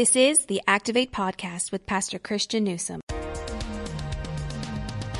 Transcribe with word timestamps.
This 0.00 0.16
is 0.16 0.46
the 0.46 0.62
Activate 0.66 1.12
Podcast 1.12 1.72
with 1.72 1.84
Pastor 1.84 2.18
Christian 2.18 2.64
Newsom. 2.64 3.02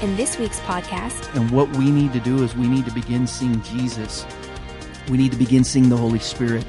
In 0.01 0.17
this 0.17 0.39
week's 0.39 0.59
podcast, 0.61 1.37
And 1.37 1.51
what 1.51 1.69
we 1.77 1.91
need 1.91 2.15
to 2.15 2.21
do 2.21 2.43
is 2.43 2.57
we 2.57 2.67
need 2.67 2.87
to 2.87 2.91
begin 2.95 3.27
seeing 3.27 3.61
Jesus. 3.61 4.25
We 5.11 5.19
need 5.19 5.33
to 5.33 5.37
begin 5.37 5.65
seeing 5.65 5.91
the 5.91 5.99
Holy 5.99 6.19
Spirit. 6.19 6.65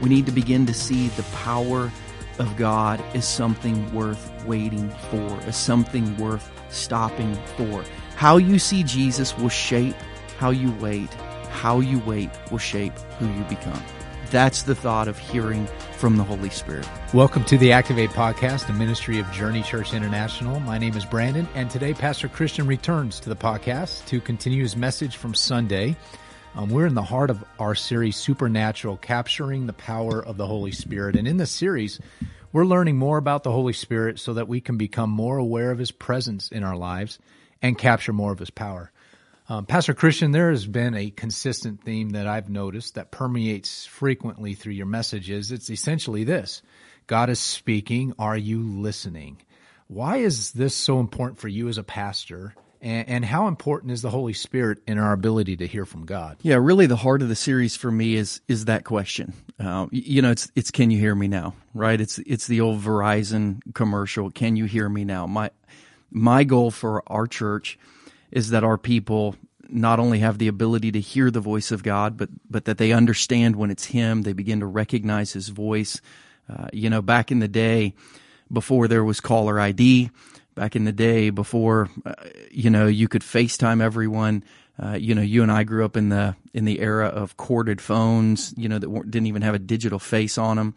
We 0.00 0.08
need 0.08 0.24
to 0.26 0.30
begin 0.30 0.66
to 0.66 0.72
see 0.72 1.08
the 1.08 1.24
power 1.34 1.90
of 2.38 2.56
God 2.56 3.02
as 3.16 3.26
something 3.26 3.92
worth 3.92 4.32
waiting 4.46 4.88
for, 5.10 5.40
as 5.48 5.56
something 5.56 6.16
worth 6.16 6.48
stopping 6.70 7.34
for. 7.56 7.82
How 8.14 8.36
you 8.36 8.60
see 8.60 8.84
Jesus 8.84 9.36
will 9.36 9.48
shape 9.48 9.96
how 10.38 10.50
you 10.50 10.70
wait. 10.74 11.12
How 11.50 11.80
you 11.80 11.98
wait 12.06 12.30
will 12.52 12.58
shape 12.58 12.96
who 13.18 13.26
you 13.26 13.42
become. 13.48 13.82
That's 14.30 14.62
the 14.62 14.74
thought 14.74 15.08
of 15.08 15.16
hearing 15.16 15.66
from 15.96 16.18
the 16.18 16.22
Holy 16.22 16.50
Spirit. 16.50 16.86
Welcome 17.14 17.44
to 17.44 17.56
the 17.56 17.72
Activate 17.72 18.10
Podcast, 18.10 18.68
a 18.68 18.74
ministry 18.74 19.18
of 19.18 19.32
Journey 19.32 19.62
Church 19.62 19.94
International. 19.94 20.60
My 20.60 20.76
name 20.76 20.94
is 20.98 21.06
Brandon, 21.06 21.48
and 21.54 21.70
today 21.70 21.94
Pastor 21.94 22.28
Christian 22.28 22.66
returns 22.66 23.20
to 23.20 23.30
the 23.30 23.36
podcast 23.36 24.04
to 24.08 24.20
continue 24.20 24.60
his 24.62 24.76
message 24.76 25.16
from 25.16 25.32
Sunday. 25.32 25.96
Um, 26.54 26.68
we're 26.68 26.86
in 26.86 26.94
the 26.94 27.02
heart 27.02 27.30
of 27.30 27.42
our 27.58 27.74
series, 27.74 28.16
Supernatural, 28.16 28.98
capturing 28.98 29.66
the 29.66 29.72
power 29.72 30.22
of 30.22 30.36
the 30.36 30.46
Holy 30.46 30.72
Spirit. 30.72 31.16
And 31.16 31.26
in 31.26 31.38
this 31.38 31.50
series, 31.50 31.98
we're 32.52 32.66
learning 32.66 32.98
more 32.98 33.16
about 33.16 33.44
the 33.44 33.52
Holy 33.52 33.72
Spirit 33.72 34.18
so 34.18 34.34
that 34.34 34.46
we 34.46 34.60
can 34.60 34.76
become 34.76 35.08
more 35.08 35.38
aware 35.38 35.70
of 35.70 35.78
his 35.78 35.90
presence 35.90 36.50
in 36.50 36.64
our 36.64 36.76
lives 36.76 37.18
and 37.62 37.78
capture 37.78 38.12
more 38.12 38.32
of 38.32 38.40
his 38.40 38.50
power. 38.50 38.92
Um, 39.50 39.64
Pastor 39.64 39.94
Christian, 39.94 40.32
there 40.32 40.50
has 40.50 40.66
been 40.66 40.94
a 40.94 41.10
consistent 41.10 41.82
theme 41.82 42.10
that 42.10 42.26
I've 42.26 42.50
noticed 42.50 42.96
that 42.96 43.10
permeates 43.10 43.86
frequently 43.86 44.52
through 44.52 44.74
your 44.74 44.86
messages. 44.86 45.52
It's 45.52 45.70
essentially 45.70 46.24
this 46.24 46.60
God 47.06 47.30
is 47.30 47.40
speaking. 47.40 48.12
Are 48.18 48.36
you 48.36 48.60
listening? 48.62 49.40
Why 49.86 50.18
is 50.18 50.52
this 50.52 50.74
so 50.74 51.00
important 51.00 51.40
for 51.40 51.48
you 51.48 51.68
as 51.68 51.78
a 51.78 51.82
pastor? 51.82 52.54
And, 52.82 53.08
and 53.08 53.24
how 53.24 53.48
important 53.48 53.90
is 53.90 54.02
the 54.02 54.10
Holy 54.10 54.34
Spirit 54.34 54.80
in 54.86 54.98
our 54.98 55.14
ability 55.14 55.56
to 55.56 55.66
hear 55.66 55.86
from 55.86 56.04
God? 56.04 56.36
Yeah, 56.42 56.56
really, 56.56 56.86
the 56.86 56.96
heart 56.96 57.22
of 57.22 57.30
the 57.30 57.34
series 57.34 57.74
for 57.74 57.90
me 57.90 58.16
is 58.16 58.42
is 58.48 58.66
that 58.66 58.84
question. 58.84 59.32
Uh, 59.58 59.86
you 59.90 60.20
know, 60.20 60.30
it's 60.30 60.52
it's 60.56 60.70
can 60.70 60.90
you 60.90 60.98
hear 60.98 61.14
me 61.14 61.26
now? 61.26 61.54
Right? 61.72 61.98
It's 61.98 62.18
it's 62.18 62.46
the 62.46 62.60
old 62.60 62.82
Verizon 62.82 63.60
commercial. 63.72 64.30
Can 64.30 64.56
you 64.56 64.66
hear 64.66 64.90
me 64.90 65.06
now? 65.06 65.26
My 65.26 65.50
my 66.10 66.44
goal 66.44 66.70
for 66.70 67.02
our 67.06 67.26
church 67.26 67.78
is 68.30 68.50
that 68.50 68.64
our 68.64 68.78
people 68.78 69.34
not 69.68 70.00
only 70.00 70.20
have 70.20 70.38
the 70.38 70.48
ability 70.48 70.92
to 70.92 71.00
hear 71.00 71.30
the 71.30 71.40
voice 71.40 71.70
of 71.70 71.82
God, 71.82 72.16
but 72.16 72.28
but 72.50 72.64
that 72.64 72.78
they 72.78 72.92
understand 72.92 73.56
when 73.56 73.70
it's 73.70 73.86
Him. 73.86 74.22
They 74.22 74.32
begin 74.32 74.60
to 74.60 74.66
recognize 74.66 75.32
His 75.32 75.48
voice. 75.48 76.00
Uh, 76.48 76.68
you 76.72 76.88
know, 76.88 77.02
back 77.02 77.30
in 77.30 77.40
the 77.40 77.48
day, 77.48 77.94
before 78.50 78.88
there 78.88 79.04
was 79.04 79.20
caller 79.20 79.60
ID, 79.60 80.10
back 80.54 80.74
in 80.74 80.84
the 80.84 80.92
day 80.92 81.30
before, 81.30 81.90
uh, 82.06 82.14
you 82.50 82.70
know, 82.70 82.86
you 82.86 83.08
could 83.08 83.22
FaceTime 83.22 83.82
everyone. 83.82 84.42
Uh, 84.80 84.94
you 84.94 85.14
know, 85.14 85.22
you 85.22 85.42
and 85.42 85.50
I 85.50 85.64
grew 85.64 85.84
up 85.84 85.96
in 85.96 86.08
the 86.08 86.36
in 86.54 86.64
the 86.64 86.80
era 86.80 87.08
of 87.08 87.36
corded 87.36 87.80
phones. 87.80 88.54
You 88.56 88.68
know, 88.68 88.78
that 88.78 89.10
didn't 89.10 89.26
even 89.26 89.42
have 89.42 89.54
a 89.54 89.58
digital 89.58 89.98
face 89.98 90.38
on 90.38 90.56
them. 90.56 90.74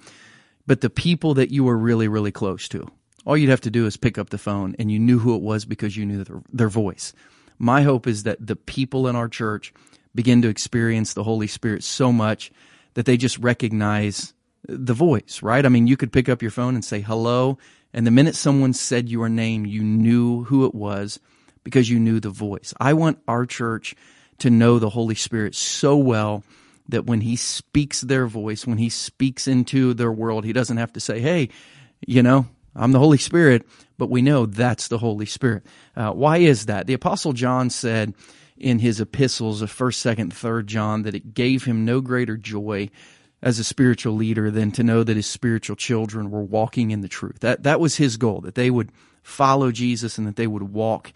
But 0.67 0.81
the 0.81 0.89
people 0.89 1.33
that 1.35 1.51
you 1.51 1.63
were 1.63 1.77
really, 1.77 2.07
really 2.07 2.31
close 2.31 2.67
to, 2.69 2.87
all 3.25 3.37
you'd 3.37 3.49
have 3.49 3.61
to 3.61 3.71
do 3.71 3.85
is 3.85 3.97
pick 3.97 4.17
up 4.17 4.29
the 4.29 4.37
phone, 4.37 4.75
and 4.79 4.91
you 4.91 4.99
knew 4.99 5.19
who 5.19 5.35
it 5.35 5.41
was 5.41 5.65
because 5.65 5.97
you 5.97 6.05
knew 6.05 6.23
their, 6.23 6.41
their 6.51 6.69
voice. 6.69 7.13
My 7.61 7.83
hope 7.83 8.07
is 8.07 8.23
that 8.23 8.43
the 8.45 8.55
people 8.55 9.07
in 9.07 9.15
our 9.15 9.29
church 9.29 9.71
begin 10.15 10.41
to 10.41 10.47
experience 10.47 11.13
the 11.13 11.23
Holy 11.23 11.45
Spirit 11.45 11.83
so 11.83 12.11
much 12.11 12.51
that 12.95 13.05
they 13.05 13.17
just 13.17 13.37
recognize 13.37 14.33
the 14.67 14.95
voice, 14.95 15.43
right? 15.43 15.63
I 15.63 15.69
mean, 15.69 15.85
you 15.85 15.95
could 15.95 16.11
pick 16.11 16.27
up 16.27 16.41
your 16.41 16.49
phone 16.49 16.73
and 16.73 16.83
say 16.83 17.01
hello, 17.01 17.59
and 17.93 18.07
the 18.07 18.09
minute 18.09 18.33
someone 18.33 18.73
said 18.73 19.09
your 19.09 19.29
name, 19.29 19.67
you 19.67 19.83
knew 19.83 20.45
who 20.45 20.65
it 20.65 20.73
was 20.73 21.19
because 21.63 21.87
you 21.87 21.99
knew 21.99 22.19
the 22.19 22.31
voice. 22.31 22.73
I 22.79 22.93
want 22.93 23.19
our 23.27 23.45
church 23.45 23.93
to 24.39 24.49
know 24.49 24.79
the 24.79 24.89
Holy 24.89 25.13
Spirit 25.13 25.53
so 25.53 25.95
well 25.95 26.43
that 26.89 27.05
when 27.05 27.21
he 27.21 27.35
speaks 27.35 28.01
their 28.01 28.25
voice, 28.25 28.65
when 28.65 28.79
he 28.79 28.89
speaks 28.89 29.47
into 29.47 29.93
their 29.93 30.11
world, 30.11 30.45
he 30.45 30.53
doesn't 30.53 30.77
have 30.77 30.93
to 30.93 30.99
say, 30.99 31.19
hey, 31.19 31.49
you 32.07 32.23
know, 32.23 32.47
I'm 32.75 32.91
the 32.91 32.99
Holy 32.99 33.17
Spirit, 33.17 33.67
but 33.97 34.09
we 34.09 34.21
know 34.21 34.45
that's 34.45 34.87
the 34.87 34.97
Holy 34.97 35.25
Spirit. 35.25 35.65
Uh, 35.95 36.11
why 36.11 36.37
is 36.37 36.67
that? 36.67 36.87
The 36.87 36.93
Apostle 36.93 37.33
John 37.33 37.69
said 37.69 38.13
in 38.57 38.79
his 38.79 39.01
epistles 39.01 39.61
of 39.61 39.71
1st, 39.71 40.15
2nd, 40.15 40.29
3rd 40.29 40.65
John 40.65 41.03
that 41.03 41.15
it 41.15 41.33
gave 41.33 41.65
him 41.65 41.83
no 41.83 41.99
greater 41.99 42.37
joy 42.37 42.89
as 43.41 43.57
a 43.59 43.63
spiritual 43.63 44.13
leader 44.13 44.51
than 44.51 44.71
to 44.71 44.83
know 44.83 45.03
that 45.03 45.15
his 45.15 45.25
spiritual 45.25 45.75
children 45.75 46.29
were 46.29 46.43
walking 46.43 46.91
in 46.91 47.01
the 47.01 47.07
truth. 47.07 47.39
That, 47.39 47.63
that 47.63 47.79
was 47.79 47.95
his 47.95 48.17
goal, 48.17 48.41
that 48.41 48.55
they 48.55 48.69
would 48.69 48.91
follow 49.23 49.71
Jesus 49.71 50.17
and 50.17 50.27
that 50.27 50.35
they 50.35 50.47
would 50.47 50.63
walk 50.63 51.11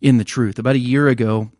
in 0.00 0.18
the 0.18 0.24
truth. 0.24 0.58
About 0.58 0.76
a 0.76 0.80
year 0.80 1.08
ago, 1.08 1.50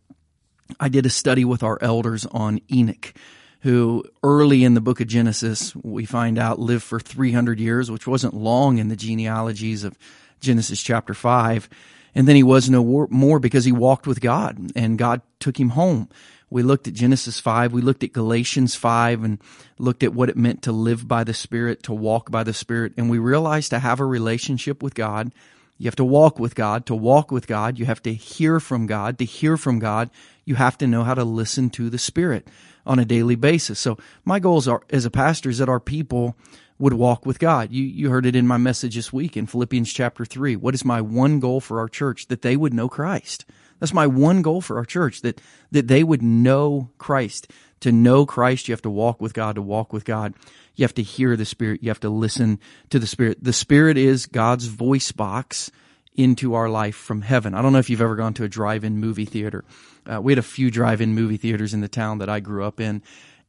I 0.78 0.88
did 0.88 1.06
a 1.06 1.10
study 1.10 1.44
with 1.44 1.62
our 1.62 1.78
elders 1.80 2.26
on 2.26 2.60
Enoch 2.70 3.14
who 3.60 4.04
early 4.22 4.64
in 4.64 4.74
the 4.74 4.80
book 4.80 5.00
of 5.00 5.06
Genesis, 5.06 5.74
we 5.76 6.04
find 6.04 6.38
out 6.38 6.58
lived 6.58 6.82
for 6.82 6.98
300 6.98 7.60
years, 7.60 7.90
which 7.90 8.06
wasn't 8.06 8.34
long 8.34 8.78
in 8.78 8.88
the 8.88 8.96
genealogies 8.96 9.84
of 9.84 9.98
Genesis 10.40 10.82
chapter 10.82 11.14
5. 11.14 11.68
And 12.14 12.26
then 12.26 12.36
he 12.36 12.42
was 12.42 12.70
no 12.70 13.06
more 13.10 13.38
because 13.38 13.64
he 13.64 13.72
walked 13.72 14.06
with 14.06 14.20
God 14.20 14.72
and 14.74 14.98
God 14.98 15.20
took 15.38 15.60
him 15.60 15.70
home. 15.70 16.08
We 16.48 16.64
looked 16.64 16.88
at 16.88 16.94
Genesis 16.94 17.38
5, 17.38 17.72
we 17.72 17.80
looked 17.80 18.02
at 18.02 18.12
Galatians 18.12 18.74
5 18.74 19.22
and 19.22 19.38
looked 19.78 20.02
at 20.02 20.14
what 20.14 20.28
it 20.28 20.36
meant 20.36 20.62
to 20.62 20.72
live 20.72 21.06
by 21.06 21.22
the 21.22 21.34
Spirit, 21.34 21.84
to 21.84 21.92
walk 21.92 22.30
by 22.30 22.42
the 22.42 22.52
Spirit. 22.52 22.94
And 22.96 23.08
we 23.08 23.18
realized 23.18 23.70
to 23.70 23.78
have 23.78 24.00
a 24.00 24.04
relationship 24.04 24.82
with 24.82 24.94
God, 24.94 25.32
you 25.78 25.86
have 25.86 25.96
to 25.96 26.04
walk 26.04 26.38
with 26.38 26.54
God. 26.54 26.84
To 26.86 26.94
walk 26.94 27.30
with 27.30 27.46
God, 27.46 27.78
you 27.78 27.86
have 27.86 28.02
to 28.02 28.12
hear 28.12 28.60
from 28.60 28.86
God. 28.86 29.16
To 29.18 29.24
hear 29.24 29.56
from 29.56 29.78
God, 29.78 30.10
you 30.44 30.56
have 30.56 30.76
to 30.78 30.86
know 30.86 31.04
how 31.04 31.14
to 31.14 31.24
listen 31.24 31.70
to 31.70 31.88
the 31.88 31.98
Spirit 31.98 32.46
on 32.86 32.98
a 32.98 33.04
daily 33.04 33.36
basis. 33.36 33.78
So 33.78 33.98
my 34.24 34.38
goals 34.38 34.68
are 34.68 34.82
as 34.90 35.04
a 35.04 35.10
pastor 35.10 35.50
is 35.50 35.58
that 35.58 35.68
our 35.68 35.80
people 35.80 36.36
would 36.78 36.94
walk 36.94 37.26
with 37.26 37.38
God. 37.38 37.70
You 37.70 37.84
you 37.84 38.10
heard 38.10 38.26
it 38.26 38.34
in 38.34 38.46
my 38.46 38.56
message 38.56 38.94
this 38.94 39.12
week 39.12 39.36
in 39.36 39.46
Philippians 39.46 39.92
chapter 39.92 40.24
3. 40.24 40.56
What 40.56 40.74
is 40.74 40.84
my 40.84 41.00
one 41.00 41.38
goal 41.38 41.60
for 41.60 41.78
our 41.78 41.88
church 41.88 42.28
that 42.28 42.42
they 42.42 42.56
would 42.56 42.74
know 42.74 42.88
Christ? 42.88 43.44
That's 43.78 43.94
my 43.94 44.06
one 44.06 44.42
goal 44.42 44.60
for 44.60 44.78
our 44.78 44.84
church 44.84 45.20
that 45.22 45.40
that 45.70 45.88
they 45.88 46.02
would 46.02 46.22
know 46.22 46.90
Christ. 46.98 47.50
To 47.80 47.92
know 47.92 48.26
Christ, 48.26 48.68
you 48.68 48.72
have 48.72 48.82
to 48.82 48.90
walk 48.90 49.22
with 49.22 49.32
God. 49.32 49.54
To 49.54 49.62
walk 49.62 49.92
with 49.92 50.04
God, 50.04 50.34
you 50.74 50.84
have 50.84 50.94
to 50.94 51.02
hear 51.02 51.36
the 51.36 51.46
Spirit. 51.46 51.82
You 51.82 51.88
have 51.90 52.00
to 52.00 52.10
listen 52.10 52.58
to 52.90 52.98
the 52.98 53.06
Spirit. 53.06 53.42
The 53.42 53.54
Spirit 53.54 53.96
is 53.96 54.26
God's 54.26 54.66
voice 54.66 55.12
box 55.12 55.70
into 56.14 56.54
our 56.54 56.68
life 56.68 56.96
from 56.96 57.22
heaven. 57.22 57.54
I 57.54 57.62
don't 57.62 57.72
know 57.72 57.78
if 57.78 57.88
you've 57.88 58.00
ever 58.00 58.16
gone 58.16 58.34
to 58.34 58.44
a 58.44 58.48
drive-in 58.48 58.98
movie 58.98 59.24
theater. 59.24 59.64
Uh, 60.06 60.20
we 60.20 60.32
had 60.32 60.38
a 60.38 60.42
few 60.42 60.70
drive-in 60.70 61.14
movie 61.14 61.36
theaters 61.36 61.72
in 61.72 61.80
the 61.80 61.88
town 61.88 62.18
that 62.18 62.28
I 62.28 62.40
grew 62.40 62.64
up 62.64 62.80
in, 62.80 63.02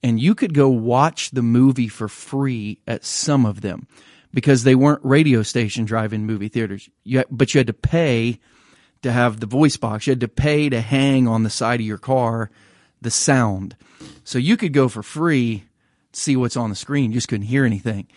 and 0.04 0.20
you 0.20 0.36
could 0.36 0.54
go 0.54 0.70
watch 0.70 1.32
the 1.32 1.42
movie 1.42 1.88
for 1.88 2.08
free 2.08 2.80
at 2.88 3.04
some 3.04 3.46
of 3.46 3.62
them 3.62 3.88
because 4.34 4.64
they 4.64 4.76
weren't 4.76 5.04
radio 5.04 5.44
station 5.44 5.86
drive-in 5.86 6.26
movie 6.26 6.50
theaters. 6.50 6.90
You, 7.04 7.24
but 7.30 7.54
you 7.54 7.60
had 7.60 7.68
to 7.68 7.74
pay 7.74 8.40
to 9.02 9.12
have 9.12 9.40
the 9.40 9.48
voice 9.48 9.78
box. 9.78 10.08
You 10.08 10.12
had 10.12 10.22
to 10.22 10.28
pay 10.28 10.70
to 10.70 10.82
hang 10.82 11.28
on 11.28 11.44
the 11.44 11.50
side 11.50 11.80
of 11.80 11.86
your 11.86 11.98
car 11.98 12.52
the 13.02 13.12
sound. 13.12 13.76
So 14.24 14.38
you 14.38 14.58
could 14.58 14.74
go 14.74 14.88
for 14.88 15.02
free, 15.02 15.66
see 16.14 16.36
what's 16.36 16.58
on 16.58 16.70
the 16.70 16.76
screen. 16.76 17.12
You 17.12 17.18
just 17.18 17.28
couldn't 17.28 17.48
hear 17.48 17.66
anything 17.66 18.08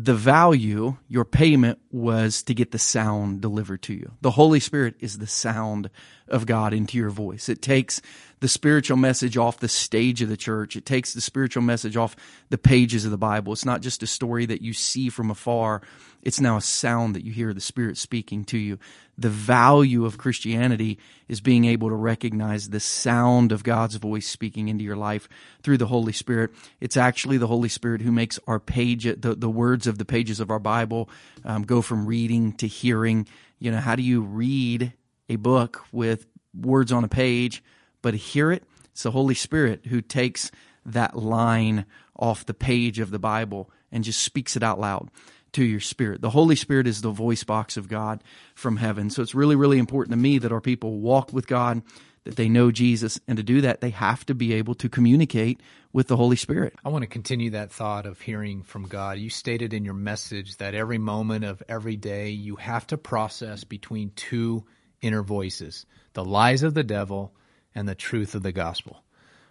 the 0.00 0.14
value, 0.14 0.96
your 1.08 1.24
payment 1.24 1.80
was 1.90 2.44
to 2.44 2.54
get 2.54 2.70
the 2.70 2.78
sound 2.78 3.40
delivered 3.40 3.82
to 3.82 3.92
you. 3.92 4.12
The 4.20 4.30
Holy 4.30 4.60
Spirit 4.60 4.94
is 5.00 5.18
the 5.18 5.26
sound 5.26 5.90
of 6.28 6.46
God 6.46 6.72
into 6.72 6.96
your 6.96 7.10
voice. 7.10 7.48
It 7.48 7.60
takes 7.60 8.00
the 8.38 8.46
spiritual 8.46 8.96
message 8.96 9.36
off 9.36 9.58
the 9.58 9.66
stage 9.66 10.22
of 10.22 10.28
the 10.28 10.36
church. 10.36 10.76
It 10.76 10.86
takes 10.86 11.14
the 11.14 11.20
spiritual 11.20 11.64
message 11.64 11.96
off 11.96 12.14
the 12.48 12.58
pages 12.58 13.04
of 13.04 13.10
the 13.10 13.18
Bible. 13.18 13.52
It's 13.52 13.64
not 13.64 13.80
just 13.80 14.04
a 14.04 14.06
story 14.06 14.46
that 14.46 14.62
you 14.62 14.72
see 14.72 15.08
from 15.08 15.32
afar. 15.32 15.82
It's 16.22 16.40
now 16.40 16.56
a 16.56 16.60
sound 16.62 17.16
that 17.16 17.24
you 17.24 17.32
hear 17.32 17.52
the 17.52 17.60
Spirit 17.60 17.98
speaking 17.98 18.44
to 18.46 18.58
you. 18.58 18.78
The 19.20 19.28
value 19.28 20.04
of 20.04 20.16
Christianity 20.16 20.96
is 21.26 21.40
being 21.40 21.64
able 21.64 21.88
to 21.88 21.96
recognize 21.96 22.68
the 22.68 22.78
sound 22.78 23.50
of 23.50 23.64
God's 23.64 23.96
voice 23.96 24.28
speaking 24.28 24.68
into 24.68 24.84
your 24.84 24.96
life 24.96 25.28
through 25.60 25.78
the 25.78 25.88
Holy 25.88 26.12
Spirit. 26.12 26.52
It's 26.80 26.96
actually 26.96 27.36
the 27.36 27.48
Holy 27.48 27.68
Spirit 27.68 28.00
who 28.00 28.12
makes 28.12 28.38
our 28.46 28.60
page, 28.60 29.02
the, 29.02 29.34
the 29.34 29.50
words 29.50 29.88
of 29.88 29.98
the 29.98 30.04
pages 30.04 30.38
of 30.38 30.52
our 30.52 30.60
Bible 30.60 31.10
um, 31.44 31.64
go 31.64 31.82
from 31.82 32.06
reading 32.06 32.52
to 32.54 32.68
hearing. 32.68 33.26
You 33.58 33.72
know, 33.72 33.78
how 33.78 33.96
do 33.96 34.02
you 34.02 34.20
read 34.20 34.92
a 35.28 35.34
book 35.34 35.84
with 35.90 36.26
words 36.54 36.92
on 36.92 37.02
a 37.02 37.08
page, 37.08 37.62
but 38.02 38.14
hear 38.14 38.52
it? 38.52 38.62
It's 38.92 39.02
the 39.02 39.10
Holy 39.10 39.34
Spirit 39.34 39.86
who 39.86 40.00
takes 40.00 40.52
that 40.86 41.16
line 41.16 41.86
off 42.16 42.46
the 42.46 42.54
page 42.54 43.00
of 43.00 43.10
the 43.10 43.18
Bible 43.18 43.68
and 43.90 44.04
just 44.04 44.20
speaks 44.20 44.56
it 44.56 44.62
out 44.62 44.78
loud. 44.78 45.08
To 45.52 45.64
your 45.64 45.80
spirit. 45.80 46.20
The 46.20 46.30
Holy 46.30 46.56
Spirit 46.56 46.86
is 46.86 47.00
the 47.00 47.10
voice 47.10 47.44
box 47.44 47.76
of 47.76 47.88
God 47.88 48.22
from 48.54 48.76
heaven. 48.76 49.10
So 49.10 49.22
it's 49.22 49.34
really, 49.34 49.56
really 49.56 49.78
important 49.78 50.12
to 50.12 50.18
me 50.18 50.38
that 50.38 50.52
our 50.52 50.60
people 50.60 51.00
walk 51.00 51.32
with 51.32 51.46
God, 51.46 51.82
that 52.24 52.36
they 52.36 52.48
know 52.48 52.70
Jesus, 52.70 53.18
and 53.26 53.36
to 53.36 53.42
do 53.42 53.60
that, 53.62 53.80
they 53.80 53.90
have 53.90 54.26
to 54.26 54.34
be 54.34 54.54
able 54.54 54.74
to 54.76 54.88
communicate 54.88 55.60
with 55.92 56.08
the 56.08 56.16
Holy 56.16 56.36
Spirit. 56.36 56.74
I 56.84 56.90
want 56.90 57.02
to 57.02 57.08
continue 57.08 57.50
that 57.50 57.72
thought 57.72 58.06
of 58.06 58.20
hearing 58.20 58.62
from 58.62 58.86
God. 58.86 59.18
You 59.18 59.30
stated 59.30 59.72
in 59.72 59.84
your 59.84 59.94
message 59.94 60.56
that 60.58 60.74
every 60.74 60.98
moment 60.98 61.44
of 61.44 61.62
every 61.68 61.96
day 61.96 62.30
you 62.30 62.56
have 62.56 62.86
to 62.88 62.98
process 62.98 63.64
between 63.64 64.10
two 64.10 64.64
inner 65.00 65.22
voices 65.22 65.86
the 66.14 66.24
lies 66.24 66.64
of 66.64 66.74
the 66.74 66.82
devil 66.82 67.32
and 67.74 67.88
the 67.88 67.94
truth 67.94 68.34
of 68.34 68.42
the 68.42 68.52
gospel. 68.52 69.02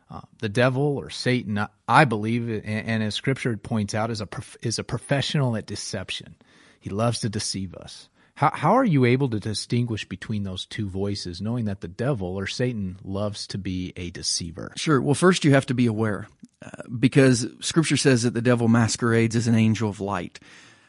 Uh, 0.09 0.21
the 0.39 0.49
devil 0.49 0.97
or 0.97 1.09
Satan, 1.09 1.67
I 1.87 2.05
believe, 2.05 2.47
and, 2.49 2.65
and 2.65 3.03
as 3.03 3.15
Scripture 3.15 3.57
points 3.57 3.93
out, 3.93 4.09
is 4.09 4.21
a 4.21 4.25
prof- 4.25 4.57
is 4.61 4.79
a 4.79 4.83
professional 4.83 5.55
at 5.57 5.65
deception. 5.65 6.35
He 6.79 6.89
loves 6.89 7.19
to 7.21 7.29
deceive 7.29 7.75
us. 7.75 8.07
How 8.35 8.51
how 8.53 8.73
are 8.77 8.85
you 8.85 9.03
able 9.03 9.29
to 9.29 9.39
distinguish 9.39 10.07
between 10.07 10.43
those 10.43 10.65
two 10.65 10.87
voices, 10.87 11.41
knowing 11.41 11.65
that 11.65 11.81
the 11.81 11.87
devil 11.87 12.37
or 12.37 12.47
Satan 12.47 12.97
loves 13.03 13.47
to 13.47 13.57
be 13.57 13.91
a 13.97 14.09
deceiver? 14.11 14.71
Sure. 14.77 15.01
Well, 15.01 15.15
first 15.15 15.43
you 15.43 15.51
have 15.53 15.65
to 15.65 15.73
be 15.73 15.87
aware, 15.87 16.27
uh, 16.63 16.83
because 16.99 17.45
Scripture 17.59 17.97
says 17.97 18.23
that 18.23 18.33
the 18.33 18.41
devil 18.41 18.67
masquerades 18.67 19.35
as 19.35 19.47
an 19.47 19.55
angel 19.55 19.89
of 19.89 19.99
light. 19.99 20.39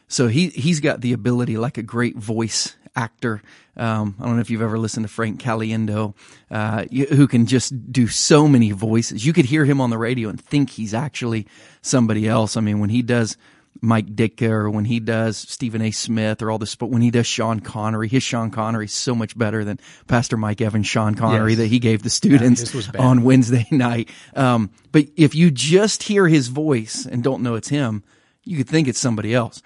So 0.07 0.27
he 0.27 0.47
he's 0.49 0.79
got 0.79 1.01
the 1.01 1.13
ability, 1.13 1.57
like 1.57 1.77
a 1.77 1.83
great 1.83 2.15
voice 2.15 2.75
actor. 2.95 3.41
Um, 3.77 4.15
I 4.19 4.25
don't 4.25 4.35
know 4.35 4.41
if 4.41 4.49
you've 4.49 4.61
ever 4.61 4.77
listened 4.77 5.05
to 5.05 5.11
Frank 5.11 5.41
Caliendo, 5.41 6.13
uh, 6.51 6.85
who 6.85 7.27
can 7.27 7.45
just 7.45 7.91
do 7.91 8.07
so 8.07 8.47
many 8.47 8.71
voices. 8.71 9.25
You 9.25 9.33
could 9.33 9.45
hear 9.45 9.65
him 9.65 9.81
on 9.81 9.89
the 9.89 9.97
radio 9.97 10.29
and 10.29 10.39
think 10.39 10.69
he's 10.69 10.93
actually 10.93 11.47
somebody 11.81 12.27
else. 12.27 12.57
I 12.57 12.61
mean, 12.61 12.79
when 12.79 12.89
he 12.89 13.01
does 13.01 13.37
Mike 13.81 14.07
Ditka 14.07 14.49
or 14.49 14.69
when 14.69 14.85
he 14.85 14.99
does 14.99 15.37
Stephen 15.37 15.81
A. 15.81 15.91
Smith 15.91 16.41
or 16.41 16.51
all 16.51 16.57
this, 16.57 16.75
but 16.75 16.87
when 16.87 17.01
he 17.01 17.11
does 17.11 17.27
Sean 17.27 17.59
Connery, 17.59 18.07
his 18.07 18.23
Sean 18.23 18.51
Connery 18.51 18.85
is 18.85 18.93
so 18.93 19.15
much 19.15 19.37
better 19.37 19.63
than 19.63 19.79
Pastor 20.07 20.37
Mike 20.37 20.59
Evans' 20.61 20.87
Sean 20.87 21.15
Connery 21.15 21.51
yes. 21.51 21.59
that 21.59 21.67
he 21.67 21.79
gave 21.79 22.03
the 22.03 22.09
students 22.09 22.73
yeah, 22.73 23.01
on 23.01 23.23
Wednesday 23.23 23.65
night. 23.71 24.09
Um, 24.35 24.71
but 24.91 25.05
if 25.15 25.35
you 25.35 25.51
just 25.51 26.03
hear 26.03 26.27
his 26.27 26.49
voice 26.49 27.05
and 27.05 27.23
don't 27.23 27.41
know 27.41 27.55
it's 27.55 27.69
him, 27.69 28.03
you 28.43 28.57
could 28.57 28.67
think 28.67 28.87
it's 28.87 28.99
somebody 28.99 29.33
else 29.33 29.61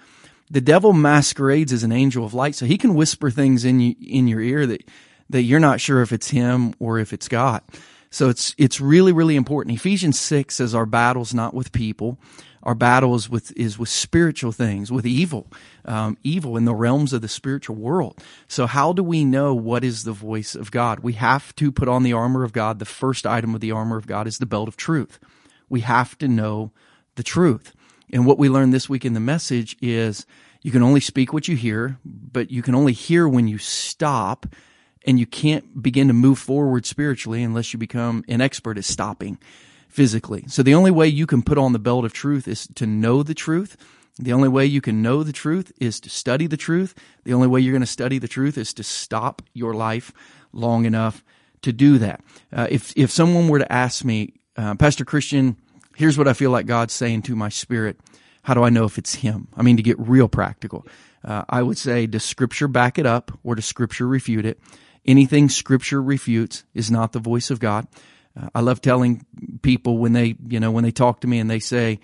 the 0.54 0.62
devil 0.62 0.94
masquerades 0.94 1.74
as 1.74 1.84
an 1.84 1.92
angel 1.92 2.24
of 2.24 2.36
light, 2.36 2.54
so 2.54 2.68
he 2.68 2.78
can 2.78 2.94
whisper 2.94 3.32
things 3.32 3.66
in 3.66 3.80
you, 3.80 3.96
in 4.00 4.28
your 4.28 4.40
ear 4.40 4.68
that 4.68 4.88
that 5.30 5.42
you're 5.42 5.60
not 5.60 5.82
sure 5.82 6.02
if 6.04 6.12
it's 6.12 6.30
him 6.30 6.74
or 6.80 7.00
if 7.00 7.12
it's 7.12 7.28
God. 7.28 7.62
So 8.12 8.30
it's 8.30 8.54
it's 8.60 8.80
really 8.80 9.12
really 9.12 9.36
important. 9.36 9.76
Ephesians 9.76 10.20
six 10.20 10.56
says 10.56 10.76
our 10.76 10.86
battle's 10.86 11.34
not 11.34 11.56
with 11.56 11.72
people, 11.72 12.20
our 12.62 12.76
battle 12.76 13.16
is 13.16 13.28
with 13.32 13.52
is 13.58 13.80
with 13.80 13.90
spiritual 13.90 14.52
things, 14.52 14.92
with 14.92 15.08
evil, 15.08 15.48
um, 15.86 16.18
evil 16.24 16.56
in 16.56 16.66
the 16.66 16.76
realms 16.76 17.14
of 17.14 17.22
the 17.22 17.28
spiritual 17.28 17.76
world. 17.76 18.24
So 18.48 18.68
how 18.68 18.94
do 18.94 19.04
we 19.04 19.26
know 19.26 19.56
what 19.56 19.84
is 19.84 20.04
the 20.04 20.14
voice 20.14 20.54
of 20.54 20.70
God? 20.70 21.00
We 21.00 21.14
have 21.14 21.56
to 21.56 21.72
put 21.72 21.88
on 21.88 22.04
the 22.04 22.14
armor 22.14 22.44
of 22.44 22.54
God. 22.54 22.78
The 22.78 22.86
first 22.86 23.26
item 23.26 23.56
of 23.56 23.62
the 23.62 23.72
armor 23.72 23.98
of 23.98 24.06
God 24.06 24.28
is 24.28 24.38
the 24.38 24.46
belt 24.46 24.68
of 24.68 24.78
truth. 24.78 25.18
We 25.68 25.82
have 25.82 26.16
to 26.20 26.28
know 26.28 26.72
the 27.16 27.24
truth. 27.24 27.74
And 28.12 28.28
what 28.28 28.38
we 28.38 28.50
learned 28.50 28.74
this 28.74 28.88
week 28.88 29.06
in 29.06 29.14
the 29.14 29.20
message 29.20 29.76
is 29.82 30.28
you 30.64 30.72
can 30.72 30.82
only 30.82 31.02
speak 31.02 31.34
what 31.34 31.48
you 31.48 31.56
hear, 31.56 32.00
but 32.04 32.50
you 32.50 32.62
can 32.62 32.74
only 32.74 32.94
hear 32.94 33.28
when 33.28 33.48
you 33.48 33.58
stop 33.58 34.48
and 35.06 35.20
you 35.20 35.26
can't 35.26 35.84
begin 35.84 36.08
to 36.08 36.14
move 36.14 36.40
forward 36.40 36.86
spiritually 36.86 37.44
unless 37.44 37.74
you 37.74 37.78
become 37.80 38.24
an 38.30 38.42
expert 38.42 38.78
at 38.78 38.86
stopping 38.86 39.38
physically. 39.90 40.46
So 40.48 40.64
the 40.64 40.74
only 40.74 40.90
way 40.90 41.08
you 41.08 41.28
can 41.28 41.44
put 41.44 41.58
on 41.58 41.74
the 41.74 41.80
belt 41.80 42.06
of 42.06 42.14
truth 42.14 42.48
is 42.48 42.68
to 42.76 42.88
know 42.88 43.22
the 43.22 43.34
truth. 43.34 43.76
The 44.18 44.32
only 44.32 44.48
way 44.48 44.66
you 44.66 44.80
can 44.80 45.02
know 45.02 45.22
the 45.22 45.34
truth 45.34 45.72
is 45.80 46.00
to 46.00 46.10
study 46.10 46.48
the 46.48 46.58
truth. 46.58 46.96
The 47.26 47.34
only 47.34 47.48
way 47.48 47.60
you're 47.60 47.74
going 47.74 47.82
to 47.82 47.88
study 47.88 48.18
the 48.18 48.28
truth 48.28 48.58
is 48.58 48.74
to 48.76 48.84
stop 48.84 49.42
your 49.54 49.74
life 49.74 50.14
long 50.54 50.86
enough 50.86 51.24
to 51.64 51.74
do 51.74 51.98
that. 51.98 52.22
Uh, 52.52 52.68
if 52.70 52.94
if 52.96 53.12
someone 53.12 53.48
were 53.48 53.60
to 53.60 53.72
ask 53.72 54.06
me, 54.06 54.34
uh, 54.56 54.76
Pastor 54.76 55.04
Christian, 55.04 55.58
here's 55.96 56.18
what 56.18 56.28
I 56.28 56.34
feel 56.34 56.52
like 56.52 56.68
God's 56.68 56.94
saying 56.94 57.24
to 57.24 57.36
my 57.36 57.50
spirit. 57.50 58.00
How 58.44 58.54
do 58.54 58.64
I 58.64 58.70
know 58.70 58.86
if 58.86 58.98
it's 58.98 59.16
Him? 59.16 59.48
I 59.56 59.64
mean, 59.64 59.78
to 59.78 59.84
get 59.84 59.98
real 60.00 60.28
practical, 60.28 60.86
uh, 61.24 61.44
I 61.50 61.62
would 61.62 61.78
say, 61.78 62.06
does 62.06 62.24
Scripture 62.24 62.68
back 62.68 63.00
it 63.00 63.06
up 63.06 63.32
or 63.44 63.56
does 63.56 63.66
Scripture 63.66 64.08
refute 64.08 64.46
it? 64.46 64.60
Anything 65.06 65.50
Scripture 65.50 66.02
refutes 66.02 66.64
is 66.74 66.92
not 66.92 67.12
the 67.12 67.20
voice 67.20 67.50
of 67.50 67.60
God. 67.60 67.88
Uh, 68.40 68.50
I 68.56 68.62
love 68.62 68.82
telling 68.82 69.26
people 69.62 69.98
when 69.98 70.14
they, 70.14 70.36
you 70.48 70.60
know, 70.60 70.72
when 70.72 70.84
they 70.84 70.92
talk 70.92 71.22
to 71.22 71.28
me 71.28 71.40
and 71.40 71.50
they 71.50 71.60
say, 71.60 72.00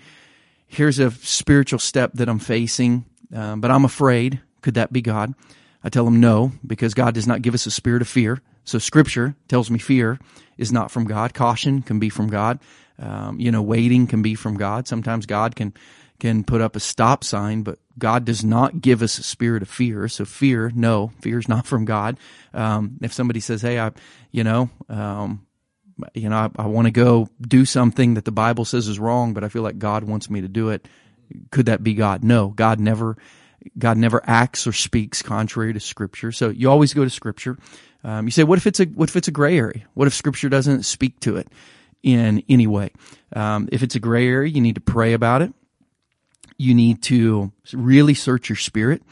here's 0.66 0.98
a 0.98 1.10
spiritual 1.10 1.78
step 1.78 2.12
that 2.14 2.28
I'm 2.28 2.38
facing, 2.38 3.04
um, 3.34 3.60
but 3.60 3.70
I'm 3.70 3.84
afraid. 3.84 4.40
Could 4.62 4.74
that 4.74 4.92
be 4.92 5.02
God? 5.02 5.34
I 5.82 5.88
tell 5.88 6.04
them 6.04 6.20
no, 6.20 6.52
because 6.66 6.94
God 6.94 7.14
does 7.14 7.26
not 7.26 7.42
give 7.42 7.54
us 7.54 7.66
a 7.66 7.70
spirit 7.70 8.02
of 8.02 8.08
fear. 8.08 8.40
So 8.64 8.78
scripture 8.78 9.34
tells 9.48 9.70
me 9.70 9.78
fear 9.78 10.18
is 10.58 10.72
not 10.72 10.90
from 10.90 11.06
God. 11.06 11.34
Caution 11.34 11.82
can 11.82 11.98
be 11.98 12.10
from 12.10 12.28
God. 12.28 12.60
Um, 12.98 13.40
you 13.40 13.50
know, 13.50 13.62
waiting 13.62 14.06
can 14.06 14.20
be 14.20 14.34
from 14.34 14.56
God. 14.56 14.86
Sometimes 14.86 15.24
God 15.24 15.56
can 15.56 15.72
can 16.20 16.44
put 16.44 16.60
up 16.60 16.76
a 16.76 16.80
stop 16.80 17.24
sign, 17.24 17.62
but 17.62 17.78
God 17.98 18.24
does 18.24 18.44
not 18.44 18.80
give 18.80 19.02
us 19.02 19.18
a 19.18 19.22
spirit 19.22 19.62
of 19.62 19.68
fear. 19.68 20.06
So 20.08 20.24
fear, 20.24 20.70
no, 20.74 21.12
fear 21.20 21.38
is 21.38 21.48
not 21.48 21.66
from 21.66 21.84
God. 21.84 22.18
Um, 22.54 22.98
if 23.02 23.12
somebody 23.12 23.40
says, 23.40 23.62
"Hey, 23.62 23.80
I, 23.80 23.92
you 24.30 24.44
know, 24.44 24.70
um, 24.88 25.46
you 26.14 26.28
know, 26.28 26.36
I, 26.36 26.62
I 26.62 26.66
want 26.66 26.86
to 26.86 26.92
go 26.92 27.28
do 27.40 27.64
something 27.64 28.14
that 28.14 28.24
the 28.24 28.32
Bible 28.32 28.64
says 28.64 28.88
is 28.88 28.98
wrong, 28.98 29.34
but 29.34 29.44
I 29.44 29.48
feel 29.48 29.62
like 29.62 29.78
God 29.78 30.04
wants 30.04 30.30
me 30.30 30.40
to 30.40 30.48
do 30.48 30.68
it," 30.68 30.86
could 31.50 31.66
that 31.66 31.82
be 31.82 31.94
God? 31.94 32.22
No, 32.22 32.48
God 32.48 32.78
never, 32.78 33.16
God 33.76 33.96
never 33.96 34.22
acts 34.24 34.66
or 34.66 34.72
speaks 34.72 35.22
contrary 35.22 35.72
to 35.72 35.80
Scripture. 35.80 36.32
So 36.32 36.50
you 36.50 36.70
always 36.70 36.94
go 36.94 37.04
to 37.04 37.10
Scripture. 37.10 37.58
Um, 38.04 38.26
you 38.26 38.30
say, 38.30 38.44
"What 38.44 38.58
if 38.58 38.66
it's 38.66 38.80
a 38.80 38.84
what 38.84 39.08
if 39.08 39.16
it's 39.16 39.28
a 39.28 39.32
gray 39.32 39.58
area? 39.58 39.82
What 39.94 40.06
if 40.06 40.14
Scripture 40.14 40.48
doesn't 40.48 40.84
speak 40.84 41.18
to 41.20 41.36
it?" 41.36 41.48
in 42.02 42.42
any 42.48 42.66
way. 42.66 42.90
Um, 43.34 43.68
if 43.72 43.82
it's 43.82 43.94
a 43.94 44.00
gray 44.00 44.26
area, 44.26 44.50
you 44.50 44.60
need 44.60 44.76
to 44.76 44.80
pray 44.80 45.12
about 45.12 45.42
it. 45.42 45.52
You 46.60 46.74
need 46.74 47.00
to 47.04 47.52
really 47.72 48.12
search 48.12 48.50
your 48.50 48.56
spirit. 48.56 49.02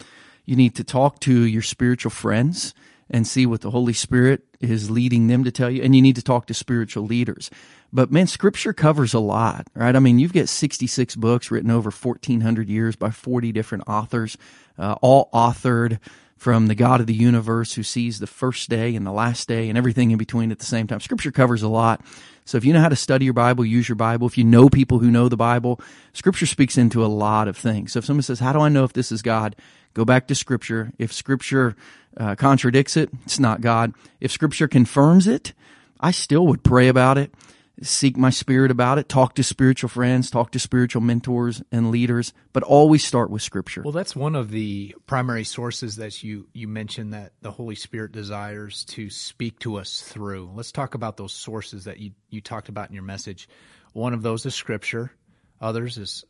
You 0.44 0.54
need 0.54 0.74
to 0.74 0.84
talk 0.84 1.18
to 1.20 1.32
your 1.32 1.62
spiritual 1.62 2.10
friends 2.10 2.74
and 3.08 3.26
see 3.26 3.46
what 3.46 3.62
the 3.62 3.70
Holy 3.70 3.94
Spirit 3.94 4.42
is 4.60 4.90
leading 4.90 5.28
them 5.28 5.44
to 5.44 5.50
tell 5.50 5.70
you. 5.70 5.82
And 5.82 5.96
you 5.96 6.02
need 6.02 6.16
to 6.16 6.22
talk 6.22 6.44
to 6.48 6.52
spiritual 6.52 7.04
leaders. 7.04 7.50
But 7.90 8.12
man, 8.12 8.26
scripture 8.26 8.74
covers 8.74 9.14
a 9.14 9.18
lot, 9.18 9.66
right? 9.74 9.96
I 9.96 9.98
mean, 9.98 10.18
you've 10.18 10.34
got 10.34 10.50
66 10.50 11.16
books 11.16 11.50
written 11.50 11.70
over 11.70 11.90
1400 11.90 12.68
years 12.68 12.96
by 12.96 13.10
40 13.10 13.50
different 13.52 13.84
authors, 13.86 14.36
uh, 14.76 14.96
all 15.00 15.30
authored 15.32 16.00
from 16.38 16.68
the 16.68 16.74
God 16.74 17.00
of 17.00 17.06
the 17.06 17.14
universe 17.14 17.74
who 17.74 17.82
sees 17.82 18.20
the 18.20 18.26
first 18.26 18.70
day 18.70 18.94
and 18.94 19.04
the 19.04 19.12
last 19.12 19.48
day 19.48 19.68
and 19.68 19.76
everything 19.76 20.12
in 20.12 20.18
between 20.18 20.52
at 20.52 20.60
the 20.60 20.64
same 20.64 20.86
time. 20.86 21.00
Scripture 21.00 21.32
covers 21.32 21.62
a 21.62 21.68
lot. 21.68 22.00
So 22.44 22.56
if 22.56 22.64
you 22.64 22.72
know 22.72 22.80
how 22.80 22.88
to 22.88 22.96
study 22.96 23.24
your 23.24 23.34
Bible, 23.34 23.64
use 23.64 23.88
your 23.88 23.96
Bible. 23.96 24.26
If 24.28 24.38
you 24.38 24.44
know 24.44 24.70
people 24.70 25.00
who 25.00 25.10
know 25.10 25.28
the 25.28 25.36
Bible, 25.36 25.80
Scripture 26.12 26.46
speaks 26.46 26.78
into 26.78 27.04
a 27.04 27.06
lot 27.06 27.48
of 27.48 27.56
things. 27.56 27.92
So 27.92 27.98
if 27.98 28.04
someone 28.04 28.22
says, 28.22 28.38
how 28.38 28.52
do 28.52 28.60
I 28.60 28.68
know 28.68 28.84
if 28.84 28.92
this 28.92 29.12
is 29.12 29.20
God? 29.20 29.56
Go 29.94 30.04
back 30.04 30.28
to 30.28 30.34
Scripture. 30.34 30.92
If 30.96 31.12
Scripture 31.12 31.76
uh, 32.16 32.36
contradicts 32.36 32.96
it, 32.96 33.10
it's 33.24 33.40
not 33.40 33.60
God. 33.60 33.92
If 34.20 34.30
Scripture 34.30 34.68
confirms 34.68 35.26
it, 35.26 35.52
I 36.00 36.12
still 36.12 36.46
would 36.46 36.62
pray 36.62 36.86
about 36.86 37.18
it 37.18 37.34
seek 37.82 38.16
my 38.16 38.30
spirit 38.30 38.70
about 38.70 38.98
it, 38.98 39.08
talk 39.08 39.34
to 39.34 39.42
spiritual 39.42 39.88
friends, 39.88 40.30
talk 40.30 40.50
to 40.52 40.58
spiritual 40.58 41.02
mentors 41.02 41.62
and 41.70 41.90
leaders, 41.90 42.32
but 42.52 42.62
always 42.62 43.04
start 43.04 43.30
with 43.30 43.42
scripture. 43.42 43.82
Well, 43.82 43.92
that's 43.92 44.16
one 44.16 44.34
of 44.34 44.50
the 44.50 44.94
primary 45.06 45.44
sources 45.44 45.96
that 45.96 46.22
you, 46.22 46.48
you 46.52 46.68
mentioned 46.68 47.14
that 47.14 47.32
the 47.40 47.50
Holy 47.50 47.74
Spirit 47.74 48.12
desires 48.12 48.84
to 48.86 49.10
speak 49.10 49.58
to 49.60 49.76
us 49.76 50.00
through. 50.00 50.50
Let's 50.54 50.72
talk 50.72 50.94
about 50.94 51.16
those 51.16 51.32
sources 51.32 51.84
that 51.84 51.98
you, 51.98 52.12
you 52.30 52.40
talked 52.40 52.68
about 52.68 52.88
in 52.88 52.94
your 52.94 53.04
message. 53.04 53.48
One 53.92 54.14
of 54.14 54.22
those 54.22 54.44
is 54.46 54.54
scripture. 54.54 55.12
Others 55.60 55.98
is 55.98 56.24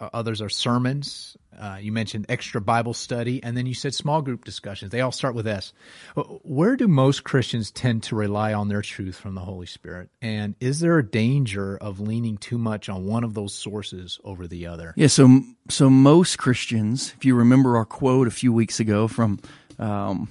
others 0.00 0.40
are 0.40 0.48
sermons. 0.48 1.36
Uh, 1.58 1.78
you 1.80 1.92
mentioned 1.92 2.26
extra 2.28 2.60
Bible 2.60 2.94
study, 2.94 3.42
and 3.42 3.56
then 3.56 3.66
you 3.66 3.74
said 3.74 3.94
small 3.94 4.22
group 4.22 4.44
discussions. 4.44 4.90
They 4.90 5.00
all 5.00 5.12
start 5.12 5.34
with 5.34 5.46
S. 5.46 5.72
Where 6.42 6.76
do 6.76 6.88
most 6.88 7.24
Christians 7.24 7.70
tend 7.70 8.02
to 8.04 8.16
rely 8.16 8.54
on 8.54 8.68
their 8.68 8.82
truth 8.82 9.16
from 9.16 9.34
the 9.34 9.42
Holy 9.42 9.66
Spirit? 9.66 10.08
And 10.22 10.54
is 10.60 10.80
there 10.80 10.98
a 10.98 11.06
danger 11.06 11.76
of 11.76 12.00
leaning 12.00 12.38
too 12.38 12.56
much 12.56 12.88
on 12.88 13.06
one 13.06 13.24
of 13.24 13.34
those 13.34 13.52
sources 13.52 14.18
over 14.24 14.46
the 14.46 14.66
other? 14.66 14.94
Yeah. 14.96 15.08
So, 15.08 15.42
so 15.68 15.90
most 15.90 16.38
Christians, 16.38 17.12
if 17.16 17.24
you 17.24 17.34
remember 17.34 17.76
our 17.76 17.84
quote 17.84 18.26
a 18.26 18.32
few 18.32 18.52
weeks 18.52 18.80
ago 18.80 19.06
from, 19.06 19.40
um, 19.78 20.28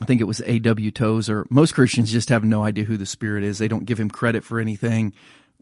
I 0.00 0.06
think 0.06 0.20
it 0.20 0.24
was 0.24 0.40
A.W. 0.46 0.90
Tozer, 0.90 1.46
most 1.50 1.74
Christians 1.74 2.10
just 2.10 2.30
have 2.30 2.44
no 2.44 2.64
idea 2.64 2.84
who 2.84 2.96
the 2.96 3.06
Spirit 3.06 3.44
is. 3.44 3.58
They 3.58 3.68
don't 3.68 3.84
give 3.84 4.00
him 4.00 4.08
credit 4.08 4.42
for 4.42 4.58
anything 4.58 5.12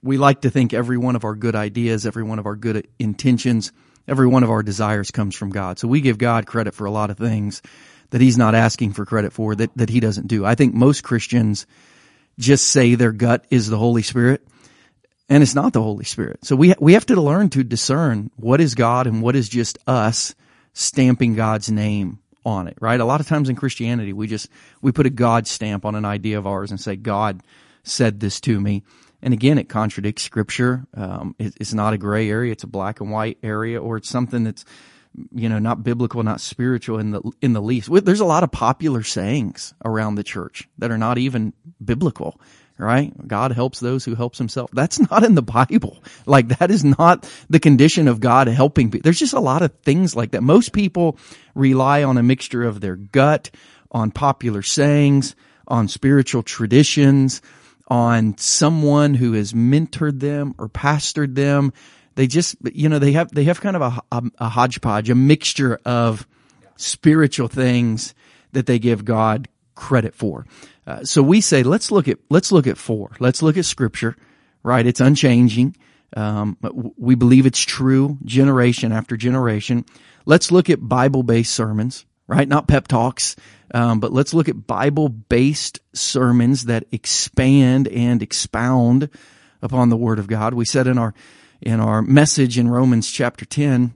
we 0.03 0.19
like 0.19 0.43
to 0.43 0.51
think 0.51 0.73
every 0.73 0.99
one 0.99 1.17
of 1.17 1.25
our 1.25 1.35
good 1.35 1.55
ideas, 1.55 2.07
every 2.07 2.23
one 2.23 2.39
of 2.39 2.47
our 2.47 2.57
good 2.57 2.89
intentions, 2.99 3.73
every 4.09 4.27
one 4.27 4.43
of 4.43 4.51
our 4.51 4.63
desires 4.63 5.11
comes 5.11 5.35
from 5.35 5.51
God. 5.51 5.79
So 5.79 5.89
we 5.89 6.01
give 6.01 6.19
God 6.19 6.47
credit 6.47 6.75
for 6.75 6.87
a 6.87 6.91
lot 6.91 7.11
of 7.11 7.19
things 7.19 7.63
that 8.11 8.21
he's 8.21 8.39
not 8.39 8.55
asking 8.55 8.93
for 8.93 9.05
credit 9.05 9.33
for 9.33 9.55
that, 9.55 9.71
that 9.77 9.91
he 9.91 10.01
doesn't 10.01 10.27
do. 10.27 10.45
I 10.45 10.55
think 10.55 10.75
most 10.75 11.03
Christians 11.03 11.67
just 12.39 12.67
say 12.67 12.95
their 12.95 13.13
gut 13.13 13.45
is 13.51 13.69
the 13.69 13.79
Holy 13.79 14.03
Spirit 14.03 14.47
and 15.29 15.43
it's 15.43 15.55
not 15.55 15.73
the 15.73 15.83
Holy 15.83 16.05
Spirit. 16.05 16.45
So 16.45 16.57
we, 16.57 16.75
we 16.81 16.95
have 16.95 17.07
to 17.07 17.21
learn 17.21 17.51
to 17.51 17.63
discern 17.63 18.31
what 18.37 18.61
is 18.61 18.75
God 18.75 19.07
and 19.07 19.23
what 19.23 19.37
is 19.37 19.49
just 19.49 19.79
us 19.87 20.35
stamping 20.73 21.35
God's 21.35 21.71
name 21.71 22.19
on 22.45 22.67
it, 22.67 22.77
right? 22.81 22.99
A 22.99 23.05
lot 23.05 23.21
of 23.21 23.29
times 23.29 23.49
in 23.49 23.57
Christianity, 23.57 24.13
we 24.13 24.27
just, 24.27 24.49
we 24.83 24.93
put 24.93 25.07
a 25.07 25.11
God 25.11 25.47
stamp 25.47 25.85
on 25.85 25.95
an 25.95 26.05
idea 26.05 26.39
of 26.39 26.47
ours 26.47 26.71
and 26.71 26.81
say, 26.81 26.97
God 26.97 27.43
said 27.85 28.19
this 28.19 28.41
to 28.41 28.61
me. 28.61 28.83
And 29.23 29.35
again, 29.35 29.59
it 29.59 29.69
contradicts 29.69 30.23
scripture. 30.23 30.87
Um, 30.95 31.35
it, 31.39 31.55
it's 31.61 31.75
not 31.75 31.93
a 31.93 31.99
gray 31.99 32.31
area. 32.31 32.53
It's 32.53 32.65
a 32.65 32.69
black 32.69 33.01
and 33.01 33.11
white 33.11 33.39
area, 33.43 33.81
or 33.81 33.97
it's 33.97 34.09
something 34.09 34.45
that's, 34.45 34.65
you 35.35 35.49
know, 35.49 35.59
not 35.59 35.83
biblical, 35.83 36.23
not 36.23 36.41
spiritual 36.41 36.99
in 36.99 37.11
the, 37.11 37.23
in 37.43 37.53
the 37.53 37.63
least. 37.63 37.91
There's 38.05 38.21
a 38.21 38.25
lot 38.25 38.45
of 38.45 38.53
popular 38.53 39.03
sayings 39.03 39.75
around 39.85 40.15
the 40.15 40.25
church 40.25 40.69
that 40.79 40.91
are 40.91 40.99
not 40.99 41.19
even 41.19 41.53
biblical 41.85 42.41
right? 42.81 43.13
God 43.29 43.53
helps 43.53 43.79
those 43.79 44.05
who 44.05 44.15
helps 44.15 44.39
himself. 44.39 44.71
That's 44.73 44.99
not 45.11 45.23
in 45.23 45.35
the 45.35 45.43
Bible. 45.43 46.03
Like 46.27 46.49
that 46.59 46.71
is 46.71 46.85
not 46.85 47.31
the 47.49 47.61
condition 47.61 48.09
of 48.09 48.21
God 48.21 48.49
helping 48.49 48.91
people. 48.91 49.05
There's 49.05 49.19
just 49.19 49.35
a 49.35 49.41
lot 49.41 49.63
of 49.63 49.73
things 49.83 50.17
like 50.17 50.33
that. 50.33 50.43
Most 50.43 50.73
people 50.73 51.19
rely 51.55 52.03
on 52.03 52.19
a 52.19 52.23
mixture 52.23 52.65
of 52.65 52.81
their 52.81 52.97
gut, 52.97 53.51
on 53.91 54.11
popular 54.11 54.63
sayings, 54.63 55.37
on 55.69 55.89
spiritual 55.89 56.43
traditions, 56.43 57.43
on 57.91 58.39
someone 58.39 59.15
who 59.15 59.33
has 59.33 59.53
mentored 59.53 60.21
them 60.21 60.55
or 60.59 60.69
pastored 60.69 61.35
them. 61.35 61.73
They 62.15 62.27
just, 62.27 62.57
you 62.73 62.89
know, 62.89 62.99
they 62.99 63.13
have, 63.13 63.33
they 63.33 63.45
have 63.45 63.61
kind 63.61 63.77
of 63.77 63.83
a, 63.83 64.17
a, 64.17 64.23
a 64.39 64.49
hodgepodge, 64.49 65.11
a 65.11 65.15
mixture 65.15 65.81
of 65.85 66.27
spiritual 66.77 67.49
things 67.49 68.15
that 68.53 68.67
they 68.67 68.79
give 68.79 69.05
God 69.05 69.49
credit 69.75 70.15
for. 70.15 70.47
Uh, 70.87 71.05
so 71.05 71.23
we 71.23 71.41
say, 71.41 71.63
let's 71.63 71.91
look 71.91 72.09
at, 72.09 72.19
let's 72.31 72.53
look 72.53 72.67
at 72.67 72.79
four. 72.79 73.13
Let's 73.21 73.43
look 73.43 73.57
at 73.57 73.65
scripture, 73.65 74.17
right? 74.63 74.87
It's 74.87 75.01
unchanging. 75.01 75.77
Um, 76.17 76.57
we 76.97 77.15
believe 77.15 77.47
it's 77.47 77.63
true 77.63 78.19
generation 78.25 78.93
after 78.93 79.17
generation. 79.17 79.85
Let's 80.27 80.51
look 80.51 80.69
at 80.69 80.81
Bible 80.87 81.23
based 81.23 81.53
sermons, 81.53 82.05
right? 82.31 82.47
Not 82.47 82.69
pep 82.69 82.87
talks, 82.87 83.35
um, 83.75 83.99
but 83.99 84.13
let's 84.13 84.33
look 84.33 84.49
at 84.49 84.67
Bible 84.67 85.09
based 85.09 85.81
sermons 85.93 86.67
that 86.67 86.87
expand 86.93 87.89
and 87.89 88.23
expound 88.23 89.11
upon 89.61 89.89
the 89.89 89.97
Word 89.97 90.21
of 90.21 90.29
God. 90.29 90.55
We 90.55 90.65
said 90.65 90.87
in 90.87 90.97
our, 90.97 91.13
in 91.61 91.81
our 91.81 92.03
message 92.03 92.57
in 92.57 92.69
Romans 92.69 93.11
chapter 93.11 93.45
10, 93.45 93.95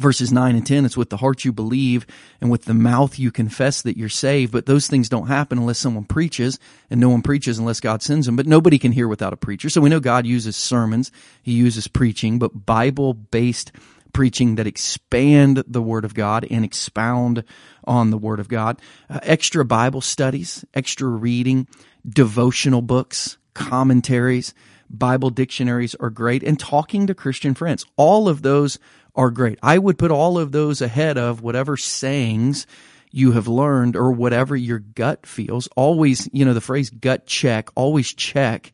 verses 0.00 0.32
9 0.32 0.56
and 0.56 0.66
10 0.66 0.86
it's 0.86 0.96
with 0.96 1.10
the 1.10 1.18
heart 1.18 1.44
you 1.44 1.52
believe 1.52 2.06
and 2.40 2.50
with 2.50 2.64
the 2.64 2.72
mouth 2.72 3.18
you 3.18 3.30
confess 3.30 3.82
that 3.82 3.96
you're 3.96 4.08
saved. 4.08 4.50
But 4.50 4.66
those 4.66 4.86
things 4.86 5.08
don't 5.08 5.26
happen 5.28 5.58
unless 5.58 5.78
someone 5.78 6.04
preaches 6.04 6.58
and 6.90 6.98
no 6.98 7.10
one 7.10 7.22
preaches 7.22 7.58
unless 7.58 7.78
god 7.78 8.02
sends 8.02 8.26
them. 8.26 8.34
But 8.34 8.46
nobody 8.46 8.78
can 8.78 8.92
hear 8.92 9.06
without 9.06 9.34
a 9.34 9.36
preacher. 9.36 9.68
So 9.68 9.82
we 9.82 9.90
know 9.90 10.00
god 10.00 10.26
uses 10.26 10.56
sermons. 10.56 11.12
He 11.42 11.52
uses 11.52 11.88
preaching 11.88 12.38
but 12.38 12.66
bible 12.66 13.12
based 13.14 13.70
preaching 14.12 14.56
that 14.56 14.66
expand 14.66 15.62
the 15.66 15.82
word 15.82 16.04
of 16.04 16.14
god 16.14 16.46
and 16.50 16.64
expound 16.64 17.44
on 17.84 18.10
the 18.10 18.18
word 18.18 18.40
of 18.40 18.48
god 18.48 18.80
uh, 19.10 19.18
extra 19.22 19.64
bible 19.64 20.00
studies 20.00 20.64
extra 20.74 21.08
reading 21.08 21.66
devotional 22.08 22.82
books 22.82 23.38
commentaries 23.54 24.54
bible 24.90 25.30
dictionaries 25.30 25.94
are 25.96 26.10
great 26.10 26.42
and 26.42 26.60
talking 26.60 27.06
to 27.06 27.14
christian 27.14 27.54
friends 27.54 27.84
all 27.96 28.28
of 28.28 28.42
those 28.42 28.78
are 29.14 29.30
great. 29.30 29.58
I 29.62 29.78
would 29.78 29.98
put 29.98 30.10
all 30.10 30.38
of 30.38 30.52
those 30.52 30.80
ahead 30.80 31.18
of 31.18 31.42
whatever 31.42 31.76
sayings 31.76 32.66
you 33.10 33.32
have 33.32 33.46
learned 33.46 33.94
or 33.94 34.10
whatever 34.10 34.56
your 34.56 34.78
gut 34.78 35.26
feels. 35.26 35.68
Always, 35.76 36.28
you 36.32 36.44
know, 36.44 36.54
the 36.54 36.60
phrase 36.60 36.88
gut 36.90 37.26
check, 37.26 37.68
always 37.74 38.12
check 38.12 38.72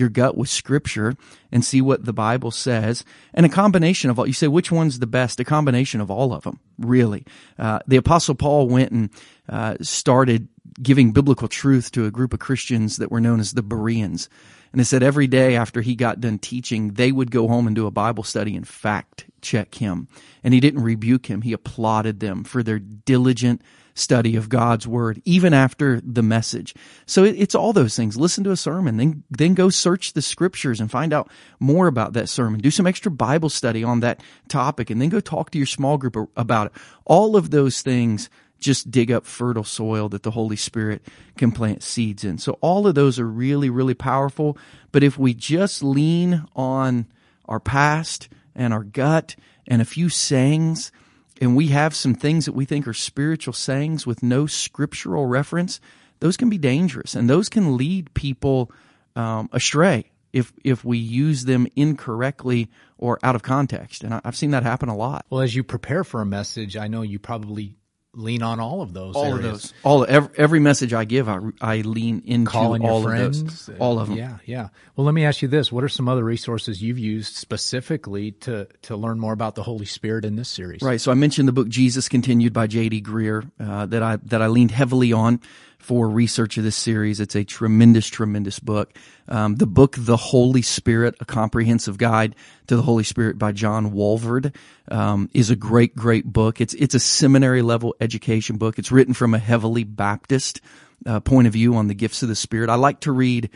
your 0.00 0.08
gut 0.08 0.36
with 0.36 0.48
scripture 0.48 1.14
and 1.52 1.64
see 1.64 1.80
what 1.80 2.04
the 2.04 2.12
Bible 2.12 2.50
says. 2.50 3.04
And 3.34 3.46
a 3.46 3.50
combination 3.50 4.10
of 4.10 4.18
all, 4.18 4.26
you 4.26 4.32
say, 4.32 4.48
which 4.48 4.72
one's 4.72 4.98
the 4.98 5.06
best? 5.06 5.38
A 5.38 5.44
combination 5.44 6.00
of 6.00 6.10
all 6.10 6.32
of 6.32 6.42
them, 6.42 6.58
really. 6.78 7.24
Uh, 7.58 7.78
the 7.86 7.96
apostle 7.96 8.34
Paul 8.34 8.68
went 8.68 8.90
and 8.90 9.10
uh, 9.48 9.76
started 9.82 10.48
giving 10.82 11.12
biblical 11.12 11.48
truth 11.48 11.92
to 11.92 12.06
a 12.06 12.10
group 12.10 12.32
of 12.32 12.40
Christians 12.40 12.96
that 12.96 13.10
were 13.10 13.20
known 13.20 13.38
as 13.38 13.52
the 13.52 13.62
Bereans. 13.62 14.28
And 14.72 14.80
it 14.80 14.84
said 14.84 15.02
every 15.02 15.26
day 15.26 15.56
after 15.56 15.80
he 15.80 15.96
got 15.96 16.20
done 16.20 16.38
teaching, 16.38 16.92
they 16.92 17.10
would 17.10 17.30
go 17.30 17.48
home 17.48 17.66
and 17.66 17.74
do 17.74 17.86
a 17.86 17.90
Bible 17.90 18.22
study 18.22 18.56
and 18.56 18.66
fact 18.66 19.26
check 19.42 19.74
him. 19.76 20.08
And 20.44 20.54
he 20.54 20.60
didn't 20.60 20.82
rebuke 20.82 21.26
him. 21.26 21.42
He 21.42 21.52
applauded 21.52 22.20
them 22.20 22.44
for 22.44 22.62
their 22.62 22.78
diligent 22.78 23.62
study 24.00 24.36
of 24.36 24.48
God's 24.48 24.86
word, 24.86 25.22
even 25.24 25.54
after 25.54 26.00
the 26.00 26.22
message. 26.22 26.74
So 27.06 27.24
it's 27.24 27.54
all 27.54 27.72
those 27.72 27.94
things. 27.94 28.16
Listen 28.16 28.42
to 28.44 28.50
a 28.50 28.56
sermon, 28.56 28.96
then, 28.96 29.24
then 29.30 29.54
go 29.54 29.68
search 29.68 30.12
the 30.12 30.22
scriptures 30.22 30.80
and 30.80 30.90
find 30.90 31.12
out 31.12 31.30
more 31.58 31.86
about 31.86 32.14
that 32.14 32.28
sermon. 32.28 32.60
Do 32.60 32.70
some 32.70 32.86
extra 32.86 33.10
Bible 33.10 33.50
study 33.50 33.84
on 33.84 34.00
that 34.00 34.22
topic 34.48 34.90
and 34.90 35.00
then 35.00 35.08
go 35.08 35.20
talk 35.20 35.50
to 35.50 35.58
your 35.58 35.66
small 35.66 35.98
group 35.98 36.16
about 36.36 36.68
it. 36.68 36.72
All 37.04 37.36
of 37.36 37.50
those 37.50 37.82
things 37.82 38.30
just 38.58 38.90
dig 38.90 39.10
up 39.10 39.26
fertile 39.26 39.64
soil 39.64 40.08
that 40.10 40.22
the 40.22 40.30
Holy 40.30 40.56
Spirit 40.56 41.02
can 41.36 41.50
plant 41.50 41.82
seeds 41.82 42.24
in. 42.24 42.38
So 42.38 42.58
all 42.60 42.86
of 42.86 42.94
those 42.94 43.18
are 43.18 43.26
really, 43.26 43.70
really 43.70 43.94
powerful. 43.94 44.56
But 44.92 45.02
if 45.02 45.18
we 45.18 45.34
just 45.34 45.82
lean 45.82 46.46
on 46.54 47.06
our 47.46 47.60
past 47.60 48.28
and 48.54 48.72
our 48.72 48.84
gut 48.84 49.34
and 49.66 49.80
a 49.80 49.86
few 49.86 50.08
sayings, 50.08 50.92
and 51.40 51.56
we 51.56 51.68
have 51.68 51.94
some 51.94 52.14
things 52.14 52.44
that 52.44 52.52
we 52.52 52.64
think 52.64 52.86
are 52.86 52.92
spiritual 52.92 53.54
sayings 53.54 54.06
with 54.06 54.22
no 54.22 54.46
scriptural 54.46 55.26
reference, 55.26 55.80
those 56.20 56.36
can 56.36 56.50
be 56.50 56.58
dangerous 56.58 57.14
and 57.14 57.28
those 57.28 57.48
can 57.48 57.76
lead 57.76 58.12
people 58.14 58.70
um, 59.16 59.48
astray 59.52 60.10
if 60.32 60.52
if 60.62 60.84
we 60.84 60.98
use 60.98 61.44
them 61.44 61.66
incorrectly 61.74 62.68
or 62.98 63.18
out 63.22 63.34
of 63.34 63.42
context. 63.42 64.04
And 64.04 64.20
I've 64.24 64.36
seen 64.36 64.50
that 64.52 64.62
happen 64.62 64.88
a 64.88 64.96
lot. 64.96 65.26
Well, 65.30 65.40
as 65.40 65.54
you 65.54 65.64
prepare 65.64 66.04
for 66.04 66.20
a 66.20 66.26
message, 66.26 66.76
I 66.76 66.88
know 66.88 67.02
you 67.02 67.18
probably 67.18 67.76
lean 68.14 68.42
on 68.42 68.60
all 68.60 68.82
of 68.82 68.92
those. 68.92 69.14
All 69.14 69.24
areas. 69.24 69.38
of 69.38 69.42
those. 69.42 69.74
All 69.82 70.06
every, 70.08 70.30
every, 70.36 70.60
message 70.60 70.92
I 70.92 71.04
give, 71.04 71.28
I, 71.28 71.40
I 71.60 71.76
lean 71.78 72.22
into 72.24 72.50
Calling 72.50 72.84
all 72.84 73.06
of 73.06 73.16
those. 73.16 73.70
All 73.78 73.98
of 73.98 74.08
them. 74.08 74.16
Yeah, 74.16 74.38
yeah. 74.44 74.68
Well, 74.96 75.04
let 75.04 75.14
me 75.14 75.24
ask 75.24 75.42
you 75.42 75.48
this: 75.48 75.70
What 75.70 75.84
are 75.84 75.88
some 75.88 76.08
other 76.08 76.24
resources 76.24 76.82
you've 76.82 76.98
used 76.98 77.34
specifically 77.36 78.32
to 78.32 78.68
to 78.82 78.96
learn 78.96 79.18
more 79.18 79.32
about 79.32 79.54
the 79.54 79.62
Holy 79.62 79.86
Spirit 79.86 80.24
in 80.24 80.36
this 80.36 80.48
series? 80.48 80.82
Right. 80.82 81.00
So 81.00 81.10
I 81.10 81.14
mentioned 81.14 81.48
the 81.48 81.52
book 81.52 81.68
Jesus 81.68 82.08
Continued 82.08 82.52
by 82.52 82.66
J.D. 82.66 83.02
Greear 83.02 83.50
uh, 83.60 83.86
that 83.86 84.02
I 84.02 84.16
that 84.16 84.42
I 84.42 84.48
leaned 84.48 84.70
heavily 84.70 85.12
on 85.12 85.40
for 85.80 86.08
research 86.08 86.56
of 86.58 86.64
this 86.64 86.76
series. 86.76 87.20
It's 87.20 87.34
a 87.34 87.44
tremendous, 87.44 88.06
tremendous 88.06 88.58
book. 88.58 88.96
Um, 89.28 89.56
the 89.56 89.66
book, 89.66 89.96
The 89.98 90.16
Holy 90.16 90.62
Spirit, 90.62 91.16
A 91.20 91.24
Comprehensive 91.24 91.98
Guide 91.98 92.36
to 92.66 92.76
the 92.76 92.82
Holy 92.82 93.04
Spirit 93.04 93.38
by 93.38 93.52
John 93.52 93.92
Walvoord, 93.92 94.54
um, 94.90 95.30
is 95.32 95.50
a 95.50 95.56
great, 95.56 95.96
great 95.96 96.26
book. 96.26 96.60
It's, 96.60 96.74
it's 96.74 96.94
a 96.94 97.00
seminary 97.00 97.62
level 97.62 97.94
education 98.00 98.56
book. 98.56 98.78
It's 98.78 98.92
written 98.92 99.14
from 99.14 99.34
a 99.34 99.38
heavily 99.38 99.84
Baptist 99.84 100.60
uh, 101.06 101.20
point 101.20 101.46
of 101.46 101.54
view 101.54 101.74
on 101.76 101.88
the 101.88 101.94
gifts 101.94 102.22
of 102.22 102.28
the 102.28 102.34
Spirit. 102.34 102.70
I 102.70 102.74
like 102.74 103.00
to 103.00 103.12
read, 103.12 103.50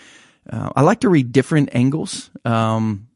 uh, 0.48 0.70
I 0.74 0.82
like 0.82 1.00
to 1.00 1.08
read 1.08 1.32
different 1.32 1.70
angles. 1.72 2.30
Um, 2.44 3.08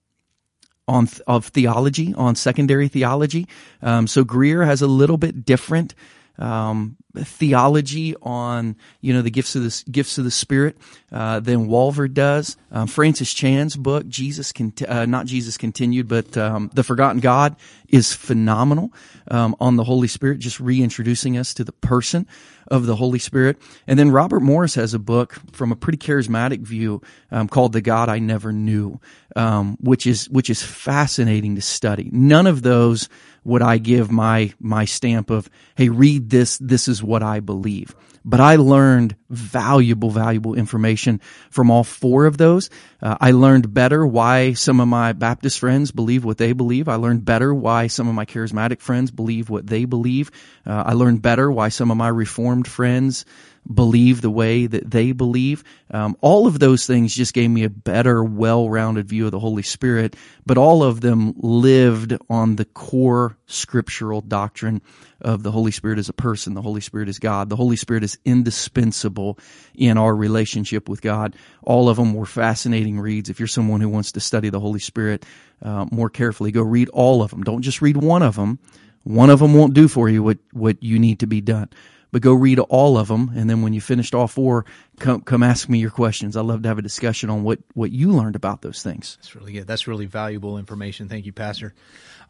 on 0.86 1.06
of 1.26 1.48
theology, 1.48 2.14
on 2.14 2.34
secondary 2.34 2.88
theology. 2.88 3.46
Um, 3.82 4.06
so 4.06 4.24
Greear 4.24 4.64
has 4.64 4.80
a 4.80 4.86
little 4.86 5.18
bit 5.18 5.44
different 5.44 5.94
um, 6.38 6.97
theology 7.16 8.14
on 8.23 8.76
you 9.00 9.12
know 9.12 9.23
the 9.23 9.30
gifts 9.30 9.57
of 9.57 9.62
the 9.62 9.85
gifts 9.90 10.18
of 10.18 10.25
the 10.25 10.30
Spirit 10.30 10.76
uh, 11.12 11.40
than 11.40 11.68
Walvoord 11.68 12.14
does. 12.14 12.57
Um, 12.71 12.87
Francis 12.87 13.33
Chan's 13.33 13.76
book, 13.76 14.07
Jesus, 14.09 14.52
uh, 14.87 15.07
not 15.07 15.26
Jesus 15.26 15.57
continued, 15.57 16.09
but 16.09 16.37
um, 16.37 16.71
the 16.75 16.85
Forgotten 16.85 17.21
God, 17.21 17.57
is 17.88 18.12
phenomenal 18.12 18.92
um, 19.30 19.57
on 19.61 19.76
the 19.76 19.85
Holy 19.85 20.09
Spirit, 20.09 20.38
just 20.38 20.61
reintroducing 20.61 21.37
us 21.37 21.54
to 21.54 21.64
the 21.64 21.73
person 21.73 22.26
of 22.68 22.87
the 22.87 22.96
Holy 22.96 23.18
Spirit. 23.18 23.58
And 23.87 23.98
then 23.98 24.10
Robert 24.10 24.40
Morris 24.40 24.75
has 24.76 24.94
a 24.94 24.98
book 24.98 25.38
from 25.52 25.72
a 25.72 25.76
pretty 25.76 25.98
charismatic 25.98 26.60
view 26.60 27.02
um, 27.30 27.48
called 27.48 27.72
"The 27.72 27.80
God 27.80 28.08
I 28.08 28.18
Never 28.18 28.52
Knew," 28.52 29.00
um, 29.37 29.76
which 29.80 30.06
is 30.06 30.28
which 30.30 30.50
is 30.50 30.62
fascinating 30.62 31.56
to 31.56 31.62
study. 31.62 32.10
None 32.12 32.46
of 32.46 32.62
those 32.62 33.08
would 33.44 33.62
I 33.62 33.78
give 33.78 34.10
my 34.10 34.52
my 34.60 34.84
stamp 34.84 35.30
of, 35.30 35.48
hey, 35.75 35.88
read 35.88 36.30
this. 36.30 36.58
This 36.58 36.88
is 36.88 37.02
what 37.02 37.22
I 37.22 37.40
believe. 37.40 37.94
But 38.25 38.40
I 38.40 38.56
learned 38.56 39.16
valuable, 39.30 40.10
valuable 40.10 40.54
information 40.54 41.22
from 41.50 41.70
all 41.70 41.84
four 41.84 42.26
of 42.26 42.37
those. 42.37 42.68
Uh, 43.00 43.16
I 43.20 43.30
learned 43.30 43.72
better 43.72 44.06
why 44.06 44.52
some 44.52 44.80
of 44.80 44.88
my 44.88 45.12
Baptist 45.14 45.58
friends 45.58 45.92
believe 45.92 46.25
what 46.26 46.37
they 46.37 46.52
believe. 46.52 46.88
I 46.88 46.96
learned 46.96 47.25
better 47.25 47.54
why 47.54 47.87
some 47.87 48.06
of 48.06 48.14
my 48.14 48.26
charismatic 48.26 48.80
friends 48.80 49.10
believe 49.10 49.48
what 49.48 49.66
they 49.66 49.87
believe. 49.87 50.30
Uh, 50.66 50.82
I 50.84 50.92
learned 50.92 51.22
better 51.22 51.50
why 51.50 51.70
some 51.70 51.90
of 51.90 51.96
my 51.96 52.08
Reformed 52.08 52.57
friends 52.66 53.24
believe 53.72 54.22
the 54.22 54.30
way 54.30 54.66
that 54.66 54.90
they 54.90 55.12
believe. 55.12 55.62
Um, 55.90 56.16
all 56.22 56.46
of 56.46 56.58
those 56.58 56.86
things 56.86 57.14
just 57.14 57.34
gave 57.34 57.50
me 57.50 57.64
a 57.64 57.70
better, 57.70 58.24
well-rounded 58.24 59.06
view 59.06 59.26
of 59.26 59.30
the 59.30 59.38
Holy 59.38 59.62
Spirit, 59.62 60.16
but 60.46 60.56
all 60.56 60.82
of 60.82 61.02
them 61.02 61.34
lived 61.36 62.16
on 62.30 62.56
the 62.56 62.64
core 62.64 63.36
scriptural 63.46 64.22
doctrine 64.22 64.80
of 65.20 65.42
the 65.42 65.52
Holy 65.52 65.70
Spirit 65.70 65.98
as 65.98 66.08
a 66.08 66.14
person. 66.14 66.54
The 66.54 66.62
Holy 66.62 66.80
Spirit 66.80 67.10
is 67.10 67.18
God. 67.18 67.50
The 67.50 67.56
Holy 67.56 67.76
Spirit 67.76 68.04
is 68.04 68.16
indispensable 68.24 69.38
in 69.74 69.98
our 69.98 70.16
relationship 70.16 70.88
with 70.88 71.02
God. 71.02 71.36
All 71.62 71.90
of 71.90 71.98
them 71.98 72.14
were 72.14 72.24
fascinating 72.24 72.98
reads. 72.98 73.28
If 73.28 73.38
you're 73.38 73.48
someone 73.48 73.82
who 73.82 73.90
wants 73.90 74.12
to 74.12 74.20
study 74.20 74.48
the 74.48 74.60
Holy 74.60 74.80
Spirit 74.80 75.26
uh, 75.60 75.84
more 75.90 76.08
carefully, 76.08 76.52
go 76.52 76.62
read 76.62 76.88
all 76.90 77.22
of 77.22 77.30
them. 77.32 77.42
Don't 77.42 77.62
just 77.62 77.82
read 77.82 77.98
one 77.98 78.22
of 78.22 78.36
them 78.36 78.58
One 79.04 79.30
of 79.30 79.40
them 79.40 79.54
won't 79.54 79.74
do 79.74 79.88
for 79.88 80.08
you 80.08 80.22
what, 80.22 80.38
what 80.52 80.82
you 80.82 80.98
need 80.98 81.20
to 81.20 81.26
be 81.26 81.40
done. 81.40 81.70
But 82.10 82.22
go 82.22 82.32
read 82.32 82.58
all 82.58 82.96
of 82.96 83.08
them, 83.08 83.30
and 83.34 83.50
then 83.50 83.60
when 83.60 83.74
you 83.74 83.82
finished 83.82 84.14
all 84.14 84.28
four, 84.28 84.64
come 84.98 85.20
come 85.20 85.42
ask 85.42 85.68
me 85.68 85.78
your 85.78 85.90
questions. 85.90 86.36
I 86.36 86.40
love 86.40 86.62
to 86.62 86.68
have 86.68 86.78
a 86.78 86.82
discussion 86.82 87.28
on 87.28 87.42
what 87.42 87.58
what 87.74 87.90
you 87.90 88.12
learned 88.12 88.36
about 88.36 88.62
those 88.62 88.82
things. 88.82 89.16
That's 89.20 89.34
really 89.34 89.52
good. 89.52 89.66
That's 89.66 89.86
really 89.86 90.06
valuable 90.06 90.56
information. 90.56 91.08
Thank 91.08 91.26
you, 91.26 91.32
Pastor. 91.32 91.74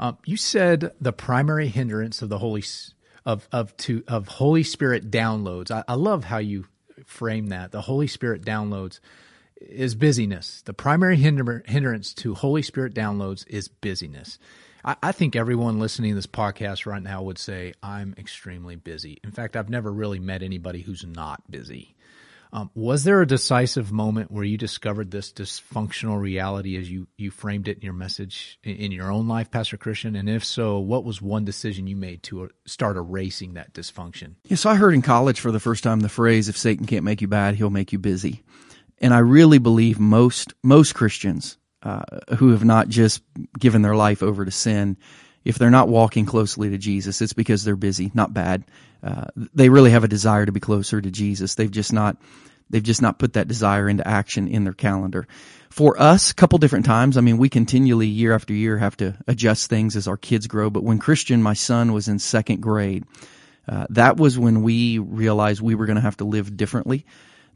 Um, 0.00 0.18
you 0.24 0.36
said 0.36 0.92
the 1.00 1.12
primary 1.12 1.68
hindrance 1.68 2.22
of 2.22 2.28
the 2.28 2.38
Holy 2.38 2.64
of 3.24 3.48
of 3.52 3.76
to 3.78 4.02
of 4.08 4.26
Holy 4.26 4.64
Spirit 4.64 5.10
downloads. 5.10 5.70
I, 5.70 5.84
I 5.86 5.94
love 5.94 6.24
how 6.24 6.38
you 6.38 6.66
frame 7.04 7.48
that. 7.48 7.70
The 7.70 7.82
Holy 7.82 8.06
Spirit 8.06 8.42
downloads 8.42 9.00
is 9.60 9.94
busyness. 9.94 10.62
The 10.62 10.72
primary 10.72 11.16
hinder, 11.16 11.62
hindrance 11.66 12.14
to 12.14 12.34
Holy 12.34 12.62
Spirit 12.62 12.94
downloads 12.94 13.46
is 13.48 13.68
busyness. 13.68 14.38
I, 14.84 14.96
I, 15.02 15.12
think 15.12 15.36
everyone 15.36 15.78
listening 15.78 16.12
to 16.12 16.14
this 16.16 16.26
podcast 16.26 16.86
right 16.86 17.02
now 17.02 17.22
would 17.22 17.38
say, 17.38 17.74
I'm 17.82 18.14
extremely 18.16 18.76
busy. 18.76 19.18
In 19.24 19.30
fact, 19.30 19.56
I've 19.56 19.70
never 19.70 19.92
really 19.92 20.20
met 20.20 20.42
anybody 20.42 20.82
who's 20.82 21.04
not 21.04 21.50
busy. 21.50 21.94
Um, 22.50 22.70
was 22.74 23.04
there 23.04 23.20
a 23.20 23.26
decisive 23.26 23.92
moment 23.92 24.30
where 24.30 24.44
you 24.44 24.56
discovered 24.56 25.10
this 25.10 25.32
dysfunctional 25.32 26.18
reality 26.18 26.78
as 26.78 26.90
you, 26.90 27.06
you 27.18 27.30
framed 27.30 27.68
it 27.68 27.76
in 27.76 27.82
your 27.82 27.92
message 27.92 28.58
in, 28.64 28.76
in 28.76 28.92
your 28.92 29.12
own 29.12 29.28
life, 29.28 29.50
Pastor 29.50 29.76
Christian? 29.76 30.16
And 30.16 30.30
if 30.30 30.44
so, 30.44 30.78
what 30.78 31.04
was 31.04 31.20
one 31.20 31.44
decision 31.44 31.86
you 31.86 31.96
made 31.96 32.22
to 32.24 32.44
uh, 32.44 32.48
start 32.64 32.96
erasing 32.96 33.54
that 33.54 33.74
dysfunction? 33.74 34.36
Yes, 34.44 34.64
I 34.64 34.76
heard 34.76 34.94
in 34.94 35.02
college 35.02 35.40
for 35.40 35.52
the 35.52 35.60
first 35.60 35.84
time 35.84 36.00
the 36.00 36.08
phrase, 36.08 36.48
if 36.48 36.56
Satan 36.56 36.86
can't 36.86 37.04
make 37.04 37.20
you 37.20 37.28
bad, 37.28 37.54
he'll 37.54 37.68
make 37.68 37.92
you 37.92 37.98
busy. 37.98 38.42
And 38.98 39.12
I 39.12 39.18
really 39.18 39.58
believe 39.58 40.00
most, 40.00 40.54
most 40.62 40.94
Christians 40.94 41.58
uh, 41.82 42.02
who 42.36 42.50
have 42.50 42.64
not 42.64 42.88
just 42.88 43.22
given 43.58 43.82
their 43.82 43.94
life 43.94 44.22
over 44.22 44.44
to 44.44 44.50
sin, 44.50 44.96
if 45.44 45.58
they're 45.58 45.70
not 45.70 45.88
walking 45.88 46.26
closely 46.26 46.70
to 46.70 46.78
Jesus, 46.78 47.22
it's 47.22 47.32
because 47.32 47.64
they're 47.64 47.76
busy, 47.76 48.10
not 48.14 48.34
bad. 48.34 48.64
Uh, 49.02 49.26
they 49.54 49.68
really 49.68 49.90
have 49.90 50.04
a 50.04 50.08
desire 50.08 50.44
to 50.44 50.52
be 50.52 50.60
closer 50.60 51.00
to 51.00 51.10
Jesus. 51.10 51.54
They've 51.54 51.70
just 51.70 51.92
not, 51.92 52.16
they've 52.68 52.82
just 52.82 53.00
not 53.00 53.18
put 53.18 53.34
that 53.34 53.48
desire 53.48 53.88
into 53.88 54.06
action 54.06 54.48
in 54.48 54.64
their 54.64 54.72
calendar. 54.72 55.26
For 55.70 56.00
us, 56.00 56.30
a 56.30 56.34
couple 56.34 56.58
different 56.58 56.86
times, 56.86 57.16
I 57.16 57.20
mean, 57.20 57.38
we 57.38 57.48
continually 57.48 58.08
year 58.08 58.34
after 58.34 58.52
year 58.52 58.78
have 58.78 58.96
to 58.98 59.16
adjust 59.28 59.70
things 59.70 59.96
as 59.96 60.08
our 60.08 60.16
kids 60.16 60.46
grow. 60.48 60.70
But 60.70 60.82
when 60.82 60.98
Christian, 60.98 61.42
my 61.42 61.54
son, 61.54 61.92
was 61.92 62.08
in 62.08 62.18
second 62.18 62.60
grade, 62.60 63.04
uh, 63.68 63.86
that 63.90 64.16
was 64.16 64.38
when 64.38 64.62
we 64.62 64.98
realized 64.98 65.60
we 65.60 65.74
were 65.74 65.86
going 65.86 65.96
to 65.96 66.02
have 66.02 66.16
to 66.16 66.24
live 66.24 66.56
differently 66.56 67.06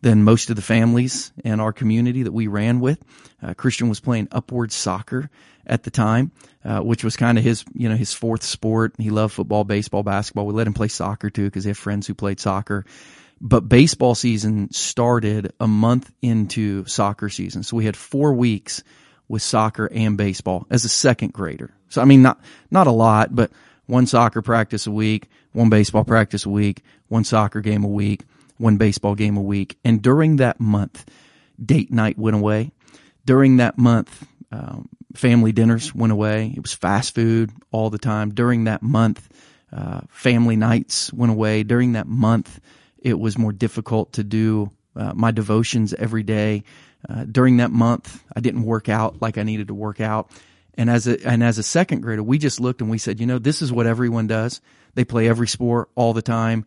than 0.02 0.24
most 0.24 0.50
of 0.50 0.56
the 0.56 0.62
families 0.62 1.32
in 1.44 1.60
our 1.60 1.72
community 1.72 2.24
that 2.24 2.32
we 2.32 2.48
ran 2.48 2.80
with. 2.80 3.02
Uh, 3.40 3.54
Christian 3.54 3.88
was 3.88 4.00
playing 4.00 4.28
upward 4.32 4.72
soccer 4.72 5.30
at 5.64 5.84
the 5.84 5.90
time, 5.90 6.32
uh, 6.64 6.80
which 6.80 7.04
was 7.04 7.16
kind 7.16 7.38
of 7.38 7.44
his, 7.44 7.64
you 7.72 7.88
know, 7.88 7.94
his 7.94 8.12
fourth 8.12 8.42
sport. 8.42 8.94
He 8.98 9.10
loved 9.10 9.32
football, 9.32 9.62
baseball, 9.62 10.02
basketball. 10.02 10.46
We 10.46 10.54
let 10.54 10.66
him 10.66 10.74
play 10.74 10.88
soccer 10.88 11.30
too 11.30 11.44
because 11.44 11.64
he 11.64 11.70
had 11.70 11.78
friends 11.78 12.06
who 12.06 12.14
played 12.14 12.40
soccer. 12.40 12.84
But 13.40 13.68
baseball 13.68 14.14
season 14.14 14.72
started 14.72 15.52
a 15.58 15.68
month 15.68 16.12
into 16.20 16.84
soccer 16.86 17.28
season. 17.28 17.62
So 17.62 17.76
we 17.76 17.84
had 17.84 17.96
four 17.96 18.34
weeks 18.34 18.82
with 19.28 19.42
soccer 19.42 19.88
and 19.92 20.16
baseball 20.16 20.66
as 20.68 20.84
a 20.84 20.88
second 20.88 21.32
grader. 21.32 21.72
So 21.88 22.02
I 22.02 22.04
mean, 22.06 22.22
not, 22.22 22.40
not 22.72 22.88
a 22.88 22.92
lot, 22.92 23.34
but 23.34 23.52
one 23.86 24.06
soccer 24.06 24.42
practice 24.42 24.88
a 24.88 24.90
week, 24.90 25.28
one 25.52 25.70
baseball 25.70 26.04
practice 26.04 26.44
a 26.44 26.50
week, 26.50 26.82
one 27.06 27.22
soccer 27.22 27.60
game 27.60 27.84
a 27.84 27.88
week 27.88 28.24
one 28.62 28.76
baseball 28.76 29.14
game 29.14 29.36
a 29.36 29.42
week. 29.42 29.78
And 29.84 30.00
during 30.00 30.36
that 30.36 30.60
month, 30.60 31.04
date 31.62 31.92
night 31.92 32.16
went 32.16 32.36
away. 32.36 32.72
During 33.26 33.58
that 33.58 33.76
month, 33.76 34.26
um, 34.50 34.88
family 35.14 35.52
dinners 35.52 35.94
went 35.94 36.12
away. 36.12 36.52
It 36.56 36.62
was 36.62 36.72
fast 36.72 37.14
food 37.14 37.50
all 37.70 37.90
the 37.90 37.98
time. 37.98 38.30
During 38.30 38.64
that 38.64 38.82
month, 38.82 39.28
uh, 39.72 40.02
family 40.08 40.56
nights 40.56 41.12
went 41.12 41.32
away. 41.32 41.62
During 41.62 41.92
that 41.92 42.06
month, 42.06 42.60
it 42.98 43.18
was 43.18 43.36
more 43.36 43.52
difficult 43.52 44.14
to 44.14 44.24
do 44.24 44.70
uh, 44.94 45.12
my 45.14 45.30
devotions 45.30 45.92
every 45.94 46.22
day. 46.22 46.64
Uh, 47.08 47.24
during 47.24 47.56
that 47.56 47.70
month, 47.70 48.22
I 48.34 48.40
didn't 48.40 48.62
work 48.62 48.88
out 48.88 49.20
like 49.20 49.38
I 49.38 49.42
needed 49.42 49.68
to 49.68 49.74
work 49.74 50.00
out. 50.00 50.30
And 50.74 50.88
as 50.88 51.06
a 51.06 51.22
and 51.26 51.42
as 51.42 51.58
a 51.58 51.62
second 51.62 52.00
grader, 52.00 52.22
we 52.22 52.38
just 52.38 52.60
looked 52.60 52.80
and 52.80 52.90
we 52.90 52.98
said, 52.98 53.20
you 53.20 53.26
know, 53.26 53.38
this 53.38 53.60
is 53.60 53.72
what 53.72 53.86
everyone 53.86 54.26
does. 54.26 54.60
They 54.94 55.04
play 55.04 55.28
every 55.28 55.48
sport 55.48 55.90
all 55.94 56.12
the 56.12 56.22
time 56.22 56.64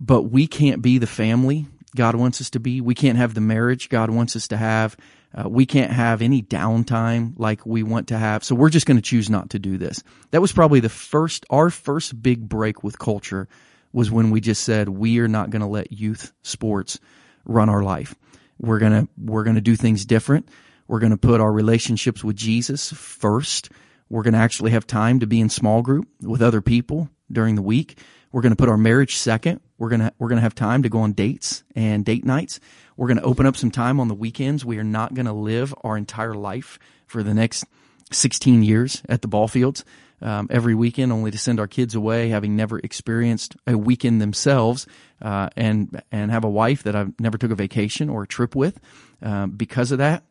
but 0.00 0.22
we 0.22 0.46
can't 0.46 0.82
be 0.82 0.98
the 0.98 1.06
family 1.06 1.66
God 1.96 2.14
wants 2.14 2.40
us 2.40 2.50
to 2.50 2.60
be. 2.60 2.80
We 2.80 2.94
can't 2.94 3.18
have 3.18 3.34
the 3.34 3.40
marriage 3.40 3.88
God 3.88 4.10
wants 4.10 4.36
us 4.36 4.48
to 4.48 4.56
have. 4.56 4.96
Uh, 5.34 5.48
we 5.48 5.66
can't 5.66 5.92
have 5.92 6.22
any 6.22 6.42
downtime 6.42 7.34
like 7.36 7.66
we 7.66 7.82
want 7.82 8.08
to 8.08 8.18
have. 8.18 8.44
So 8.44 8.54
we're 8.54 8.70
just 8.70 8.86
going 8.86 8.96
to 8.96 9.02
choose 9.02 9.28
not 9.28 9.50
to 9.50 9.58
do 9.58 9.78
this. 9.78 10.02
That 10.30 10.40
was 10.40 10.52
probably 10.52 10.80
the 10.80 10.88
first, 10.88 11.44
our 11.50 11.70
first 11.70 12.22
big 12.22 12.48
break 12.48 12.82
with 12.82 12.98
culture 12.98 13.48
was 13.92 14.10
when 14.10 14.30
we 14.30 14.40
just 14.40 14.64
said 14.64 14.88
we 14.88 15.18
are 15.18 15.28
not 15.28 15.50
going 15.50 15.60
to 15.60 15.66
let 15.66 15.92
youth 15.92 16.32
sports 16.42 16.98
run 17.44 17.68
our 17.68 17.82
life. 17.82 18.14
We're 18.58 18.78
going 18.78 18.92
to, 18.92 19.08
we're 19.18 19.44
going 19.44 19.56
to 19.56 19.62
do 19.62 19.76
things 19.76 20.04
different. 20.04 20.48
We're 20.86 21.00
going 21.00 21.12
to 21.12 21.18
put 21.18 21.40
our 21.40 21.52
relationships 21.52 22.24
with 22.24 22.36
Jesus 22.36 22.92
first. 22.92 23.70
We're 24.08 24.22
going 24.22 24.34
to 24.34 24.40
actually 24.40 24.70
have 24.70 24.86
time 24.86 25.20
to 25.20 25.26
be 25.26 25.40
in 25.40 25.50
small 25.50 25.82
group 25.82 26.08
with 26.22 26.42
other 26.42 26.60
people 26.60 27.10
during 27.30 27.54
the 27.54 27.62
week. 27.62 27.98
We're 28.32 28.42
going 28.42 28.52
to 28.52 28.56
put 28.56 28.68
our 28.68 28.76
marriage 28.76 29.16
second. 29.16 29.60
We're 29.78 29.88
going 29.88 30.00
to, 30.00 30.12
we're 30.18 30.28
going 30.28 30.38
to 30.38 30.42
have 30.42 30.54
time 30.54 30.82
to 30.82 30.88
go 30.88 31.00
on 31.00 31.12
dates 31.12 31.62
and 31.74 32.04
date 32.04 32.24
nights. 32.24 32.60
We're 32.96 33.06
going 33.06 33.18
to 33.18 33.22
open 33.22 33.46
up 33.46 33.56
some 33.56 33.70
time 33.70 34.00
on 34.00 34.08
the 34.08 34.14
weekends. 34.14 34.64
We 34.64 34.78
are 34.78 34.84
not 34.84 35.14
going 35.14 35.26
to 35.26 35.32
live 35.32 35.74
our 35.82 35.96
entire 35.96 36.34
life 36.34 36.78
for 37.06 37.22
the 37.22 37.32
next 37.32 37.64
16 38.12 38.62
years 38.62 39.02
at 39.08 39.22
the 39.22 39.28
ball 39.28 39.48
fields. 39.48 39.84
Um, 40.20 40.48
every 40.50 40.74
weekend, 40.74 41.12
only 41.12 41.30
to 41.30 41.38
send 41.38 41.60
our 41.60 41.68
kids 41.68 41.94
away, 41.94 42.30
having 42.30 42.56
never 42.56 42.80
experienced 42.80 43.56
a 43.68 43.78
weekend 43.78 44.20
themselves, 44.20 44.84
uh, 45.22 45.48
and 45.54 46.02
and 46.10 46.32
have 46.32 46.42
a 46.42 46.50
wife 46.50 46.82
that 46.82 46.96
I've 46.96 47.18
never 47.20 47.38
took 47.38 47.52
a 47.52 47.54
vacation 47.54 48.08
or 48.08 48.24
a 48.24 48.26
trip 48.26 48.56
with 48.56 48.80
uh, 49.22 49.46
because 49.46 49.92
of 49.92 49.98
that. 49.98 50.24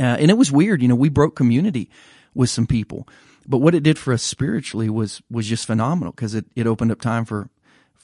Uh, 0.00 0.16
and 0.18 0.30
it 0.30 0.38
was 0.38 0.50
weird, 0.50 0.80
you 0.80 0.88
know. 0.88 0.94
We 0.94 1.10
broke 1.10 1.36
community 1.36 1.90
with 2.34 2.48
some 2.48 2.66
people. 2.66 3.06
But 3.48 3.58
what 3.58 3.74
it 3.74 3.82
did 3.82 3.98
for 3.98 4.12
us 4.12 4.22
spiritually 4.22 4.90
was 4.90 5.22
was 5.30 5.46
just 5.46 5.66
phenomenal 5.66 6.12
because 6.12 6.34
it, 6.34 6.46
it 6.54 6.66
opened 6.66 6.92
up 6.92 7.00
time 7.00 7.24
for 7.24 7.48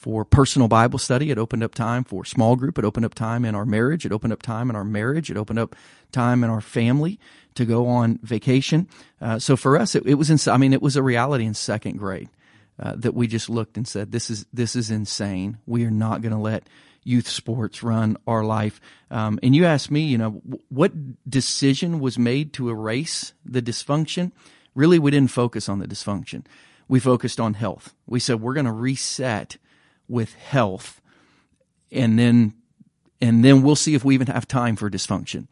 for 0.03 0.25
personal 0.25 0.67
Bible 0.67 0.99
study. 0.99 1.31
It 1.31 1.37
opened 1.37 1.63
up 1.63 1.73
time 1.73 2.03
for 2.03 2.25
small 2.25 2.57
group. 2.57 2.77
It 2.77 2.83
opened 2.83 3.05
up 3.05 3.15
time 3.15 3.45
in 3.45 3.55
our 3.55 3.65
marriage. 3.65 4.05
It 4.05 4.11
opened 4.11 4.33
up 4.33 4.41
time 4.41 4.69
in 4.69 4.75
our 4.75 4.83
marriage. 4.83 5.31
It 5.31 5.37
opened 5.37 5.59
up 5.59 5.77
time 6.11 6.43
in 6.43 6.49
our 6.49 6.59
family 6.59 7.19
to 7.55 7.63
go 7.63 7.87
on 7.87 8.19
vacation. 8.21 8.89
Uh, 9.21 9.39
so 9.39 9.55
for 9.55 9.77
us, 9.77 9.95
it, 9.95 10.05
it, 10.05 10.15
was, 10.15 10.29
in, 10.29 10.51
I 10.51 10.57
mean, 10.57 10.73
it 10.73 10.81
was 10.81 10.97
a 10.97 11.01
reality 11.03 11.45
in 11.45 11.53
second 11.53 11.99
grade 11.99 12.27
uh, 12.77 12.95
that 12.97 13.13
we 13.13 13.27
just 13.27 13.49
looked 13.49 13.77
and 13.77 13.87
said, 13.87 14.11
this 14.11 14.29
is, 14.29 14.45
this 14.51 14.75
is 14.75 14.91
insane. 14.91 15.57
We 15.65 15.85
are 15.85 15.91
not 15.91 16.21
going 16.21 16.33
to 16.33 16.37
let 16.37 16.67
youth 17.05 17.29
sports 17.29 17.81
run 17.81 18.17
our 18.27 18.43
life. 18.43 18.81
Um, 19.09 19.39
and 19.41 19.55
you 19.55 19.63
asked 19.63 19.89
me, 19.89 20.01
you 20.01 20.17
know, 20.17 20.41
what 20.67 20.91
decision 21.29 22.01
was 22.01 22.19
made 22.19 22.51
to 22.53 22.69
erase 22.69 23.33
the 23.45 23.61
dysfunction? 23.61 24.33
Really 24.75 24.99
we 24.99 25.11
didn't 25.11 25.31
focus 25.31 25.69
on 25.69 25.79
the 25.79 25.87
dysfunction. 25.87 26.45
We 26.87 26.99
focused 26.99 27.39
on 27.39 27.55
health. 27.55 27.93
We 28.05 28.19
said 28.19 28.41
we're 28.41 28.53
going 28.53 28.65
to 28.65 28.71
reset 28.71 29.57
with 30.07 30.33
health 30.33 31.01
and 31.91 32.17
then 32.19 32.53
and 33.21 33.43
then 33.43 33.61
we'll 33.61 33.77
see 33.77 33.95
if 33.95 34.03
we 34.03 34.15
even 34.15 34.27
have 34.27 34.49
time 34.49 34.75
for 34.75 34.89
dysfunction. 34.89 35.47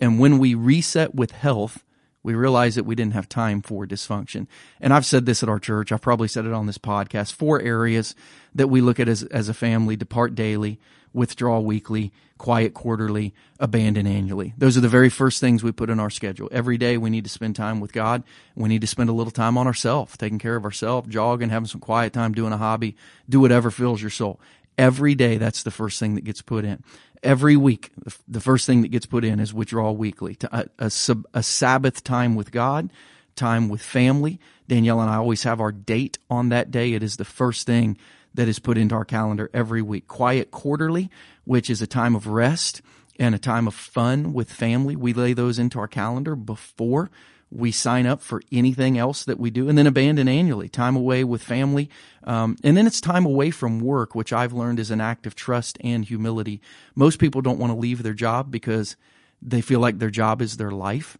And 0.00 0.18
when 0.18 0.38
we 0.38 0.54
reset 0.54 1.14
with 1.14 1.32
health, 1.32 1.84
we 2.22 2.34
realize 2.34 2.76
that 2.76 2.84
we 2.84 2.94
didn't 2.94 3.12
have 3.12 3.28
time 3.28 3.60
for 3.60 3.86
dysfunction. 3.86 4.46
And 4.80 4.94
I've 4.94 5.04
said 5.04 5.26
this 5.26 5.42
at 5.42 5.48
our 5.48 5.58
church. 5.58 5.92
I've 5.92 6.00
probably 6.00 6.28
said 6.28 6.46
it 6.46 6.52
on 6.54 6.66
this 6.66 6.78
podcast. 6.78 7.32
Four 7.32 7.60
areas 7.60 8.14
that 8.54 8.68
we 8.68 8.80
look 8.80 8.98
at 8.98 9.08
as, 9.08 9.22
as 9.24 9.50
a 9.50 9.54
family, 9.54 9.96
depart 9.96 10.34
daily, 10.34 10.80
withdraw 11.12 11.58
weekly, 11.60 12.12
quiet 12.38 12.72
quarterly, 12.72 13.34
abandon 13.58 14.06
annually. 14.06 14.54
Those 14.56 14.76
are 14.76 14.80
the 14.80 14.88
very 14.88 15.10
first 15.10 15.40
things 15.40 15.62
we 15.62 15.72
put 15.72 15.90
in 15.90 16.00
our 16.00 16.10
schedule. 16.10 16.48
Every 16.50 16.78
day 16.78 16.96
we 16.96 17.10
need 17.10 17.24
to 17.24 17.30
spend 17.30 17.56
time 17.56 17.80
with 17.80 17.92
God. 17.92 18.22
We 18.54 18.68
need 18.68 18.80
to 18.80 18.86
spend 18.86 19.10
a 19.10 19.12
little 19.12 19.30
time 19.30 19.58
on 19.58 19.66
ourselves, 19.66 20.16
taking 20.16 20.38
care 20.38 20.56
of 20.56 20.64
ourselves, 20.64 21.08
jogging, 21.08 21.50
having 21.50 21.66
some 21.66 21.80
quiet 21.80 22.12
time, 22.12 22.32
doing 22.32 22.52
a 22.52 22.56
hobby, 22.56 22.96
do 23.28 23.40
whatever 23.40 23.70
fills 23.70 24.00
your 24.00 24.10
soul. 24.10 24.40
Every 24.78 25.14
day 25.14 25.36
that's 25.36 25.62
the 25.62 25.70
first 25.70 25.98
thing 25.98 26.14
that 26.14 26.24
gets 26.24 26.40
put 26.40 26.64
in. 26.64 26.82
Every 27.22 27.56
week, 27.56 27.90
the 28.26 28.40
first 28.40 28.66
thing 28.66 28.80
that 28.80 28.88
gets 28.88 29.04
put 29.04 29.24
in 29.24 29.40
is 29.40 29.52
withdrawal 29.52 29.94
weekly, 29.94 30.38
uh, 30.50 30.64
a, 30.78 30.86
a, 30.86 31.16
a 31.34 31.42
Sabbath 31.42 32.02
time 32.02 32.34
with 32.34 32.50
God, 32.50 32.90
time 33.36 33.68
with 33.68 33.82
family. 33.82 34.40
Danielle 34.68 35.00
and 35.00 35.10
I 35.10 35.16
always 35.16 35.42
have 35.42 35.60
our 35.60 35.72
date 35.72 36.18
on 36.30 36.48
that 36.48 36.70
day. 36.70 36.94
It 36.94 37.02
is 37.02 37.16
the 37.16 37.26
first 37.26 37.66
thing 37.66 37.98
that 38.34 38.48
is 38.48 38.58
put 38.58 38.78
into 38.78 38.94
our 38.94 39.04
calendar 39.04 39.50
every 39.52 39.82
week. 39.82 40.06
Quiet 40.06 40.50
quarterly, 40.50 41.10
which 41.44 41.68
is 41.70 41.82
a 41.82 41.86
time 41.86 42.14
of 42.14 42.26
rest 42.26 42.82
and 43.18 43.34
a 43.34 43.38
time 43.38 43.66
of 43.66 43.74
fun 43.74 44.32
with 44.32 44.52
family. 44.52 44.96
We 44.96 45.12
lay 45.12 45.32
those 45.32 45.58
into 45.58 45.78
our 45.78 45.88
calendar 45.88 46.36
before 46.36 47.10
we 47.50 47.72
sign 47.72 48.06
up 48.06 48.22
for 48.22 48.40
anything 48.52 48.96
else 48.96 49.24
that 49.24 49.40
we 49.40 49.50
do 49.50 49.68
and 49.68 49.76
then 49.76 49.86
abandon 49.86 50.28
annually 50.28 50.68
time 50.68 50.94
away 50.94 51.24
with 51.24 51.42
family 51.42 51.90
um, 52.22 52.56
and 52.62 52.76
then 52.76 52.86
it's 52.86 53.00
time 53.00 53.26
away 53.26 53.50
from 53.50 53.80
work 53.80 54.14
which 54.14 54.32
i've 54.32 54.52
learned 54.52 54.78
is 54.78 54.92
an 54.92 55.00
act 55.00 55.26
of 55.26 55.34
trust 55.34 55.76
and 55.80 56.04
humility 56.04 56.60
most 56.94 57.18
people 57.18 57.42
don't 57.42 57.58
want 57.58 57.72
to 57.72 57.76
leave 57.76 58.04
their 58.04 58.14
job 58.14 58.52
because 58.52 58.94
they 59.42 59.60
feel 59.60 59.80
like 59.80 59.98
their 59.98 60.10
job 60.10 60.40
is 60.40 60.58
their 60.58 60.70
life 60.70 61.18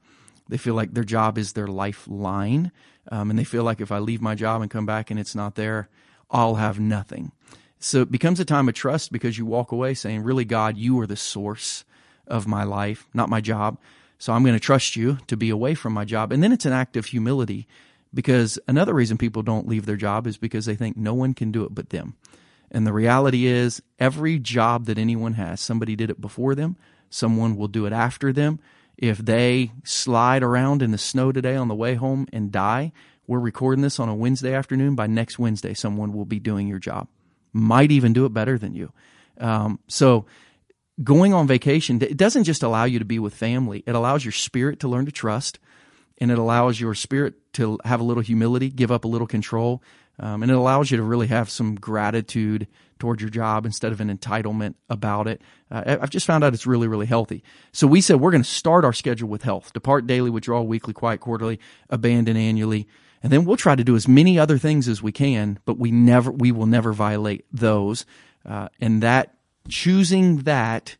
They 0.50 0.58
feel 0.58 0.74
like 0.74 0.94
their 0.94 1.04
job 1.04 1.38
is 1.38 1.52
their 1.52 1.68
lifeline. 1.68 2.72
Um, 3.10 3.30
and 3.30 3.38
they 3.38 3.44
feel 3.44 3.62
like 3.62 3.80
if 3.80 3.92
I 3.92 3.98
leave 3.98 4.20
my 4.20 4.34
job 4.34 4.60
and 4.62 4.70
come 4.70 4.84
back 4.84 5.10
and 5.10 5.18
it's 5.18 5.34
not 5.34 5.54
there, 5.54 5.88
I'll 6.30 6.56
have 6.56 6.78
nothing. 6.78 7.32
So 7.78 8.02
it 8.02 8.12
becomes 8.12 8.40
a 8.40 8.44
time 8.44 8.68
of 8.68 8.74
trust 8.74 9.10
because 9.10 9.38
you 9.38 9.46
walk 9.46 9.72
away 9.72 9.94
saying, 9.94 10.22
really, 10.22 10.44
God, 10.44 10.76
you 10.76 11.00
are 11.00 11.06
the 11.06 11.16
source 11.16 11.84
of 12.26 12.46
my 12.46 12.62
life, 12.62 13.08
not 13.14 13.28
my 13.28 13.40
job. 13.40 13.78
So 14.18 14.32
I'm 14.32 14.42
going 14.42 14.54
to 14.54 14.60
trust 14.60 14.96
you 14.96 15.18
to 15.28 15.36
be 15.36 15.48
away 15.48 15.74
from 15.74 15.94
my 15.94 16.04
job. 16.04 16.30
And 16.30 16.42
then 16.42 16.52
it's 16.52 16.66
an 16.66 16.74
act 16.74 16.96
of 16.96 17.06
humility 17.06 17.66
because 18.12 18.58
another 18.68 18.92
reason 18.92 19.16
people 19.16 19.42
don't 19.42 19.66
leave 19.66 19.86
their 19.86 19.96
job 19.96 20.26
is 20.26 20.36
because 20.36 20.66
they 20.66 20.76
think 20.76 20.96
no 20.96 21.14
one 21.14 21.32
can 21.32 21.50
do 21.50 21.64
it 21.64 21.74
but 21.74 21.88
them. 21.88 22.16
And 22.70 22.86
the 22.86 22.92
reality 22.92 23.46
is, 23.46 23.82
every 23.98 24.38
job 24.38 24.84
that 24.86 24.98
anyone 24.98 25.34
has, 25.34 25.60
somebody 25.60 25.96
did 25.96 26.10
it 26.10 26.20
before 26.20 26.54
them, 26.54 26.76
someone 27.08 27.56
will 27.56 27.66
do 27.66 27.86
it 27.86 27.92
after 27.92 28.32
them. 28.32 28.60
If 28.96 29.18
they 29.18 29.72
slide 29.82 30.42
around 30.42 30.82
in 30.82 30.90
the 30.90 30.98
snow 30.98 31.32
today 31.32 31.56
on 31.56 31.68
the 31.68 31.74
way 31.74 31.94
home 31.94 32.28
and 32.32 32.52
die, 32.52 32.92
we're 33.30 33.38
recording 33.38 33.80
this 33.80 34.00
on 34.00 34.08
a 34.08 34.14
Wednesday 34.14 34.52
afternoon. 34.52 34.96
By 34.96 35.06
next 35.06 35.38
Wednesday, 35.38 35.72
someone 35.72 36.12
will 36.12 36.24
be 36.24 36.40
doing 36.40 36.66
your 36.66 36.80
job, 36.80 37.06
might 37.52 37.92
even 37.92 38.12
do 38.12 38.26
it 38.26 38.34
better 38.34 38.58
than 38.58 38.74
you. 38.74 38.92
Um, 39.38 39.78
so, 39.86 40.26
going 41.04 41.32
on 41.32 41.46
vacation, 41.46 42.02
it 42.02 42.16
doesn't 42.16 42.42
just 42.42 42.64
allow 42.64 42.82
you 42.82 42.98
to 42.98 43.04
be 43.04 43.20
with 43.20 43.32
family, 43.32 43.84
it 43.86 43.94
allows 43.94 44.24
your 44.24 44.32
spirit 44.32 44.80
to 44.80 44.88
learn 44.88 45.06
to 45.06 45.12
trust 45.12 45.60
and 46.20 46.32
it 46.32 46.38
allows 46.38 46.80
your 46.80 46.92
spirit 46.92 47.34
to 47.54 47.78
have 47.84 48.00
a 48.00 48.04
little 48.04 48.22
humility, 48.22 48.68
give 48.68 48.90
up 48.90 49.04
a 49.04 49.08
little 49.08 49.28
control, 49.28 49.80
um, 50.18 50.42
and 50.42 50.50
it 50.50 50.56
allows 50.56 50.90
you 50.90 50.96
to 50.96 51.02
really 51.02 51.28
have 51.28 51.48
some 51.48 51.76
gratitude 51.76 52.66
toward 52.98 53.20
your 53.20 53.30
job 53.30 53.64
instead 53.64 53.92
of 53.92 54.00
an 54.00 54.14
entitlement 54.14 54.74
about 54.90 55.28
it. 55.28 55.40
Uh, 55.70 55.98
I've 56.02 56.10
just 56.10 56.26
found 56.26 56.42
out 56.42 56.52
it's 56.52 56.66
really, 56.66 56.88
really 56.88 57.06
healthy. 57.06 57.44
So 57.72 57.86
we 57.86 58.00
said 58.00 58.20
we're 58.20 58.32
going 58.32 58.42
to 58.42 58.50
start 58.50 58.84
our 58.84 58.92
schedule 58.92 59.28
with 59.28 59.42
health, 59.44 59.72
depart 59.72 60.08
daily, 60.08 60.30
withdraw 60.30 60.60
weekly, 60.62 60.92
quiet 60.92 61.20
quarterly, 61.20 61.60
abandon 61.88 62.36
annually. 62.36 62.88
And 63.22 63.32
then 63.32 63.44
we'll 63.44 63.56
try 63.56 63.74
to 63.74 63.84
do 63.84 63.96
as 63.96 64.08
many 64.08 64.38
other 64.38 64.58
things 64.58 64.88
as 64.88 65.02
we 65.02 65.12
can, 65.12 65.58
but 65.64 65.78
we 65.78 65.90
never, 65.90 66.30
we 66.30 66.52
will 66.52 66.66
never 66.66 66.92
violate 66.92 67.44
those. 67.52 68.06
Uh, 68.46 68.68
and 68.80 69.02
that 69.02 69.34
choosing 69.68 70.38
that 70.38 70.96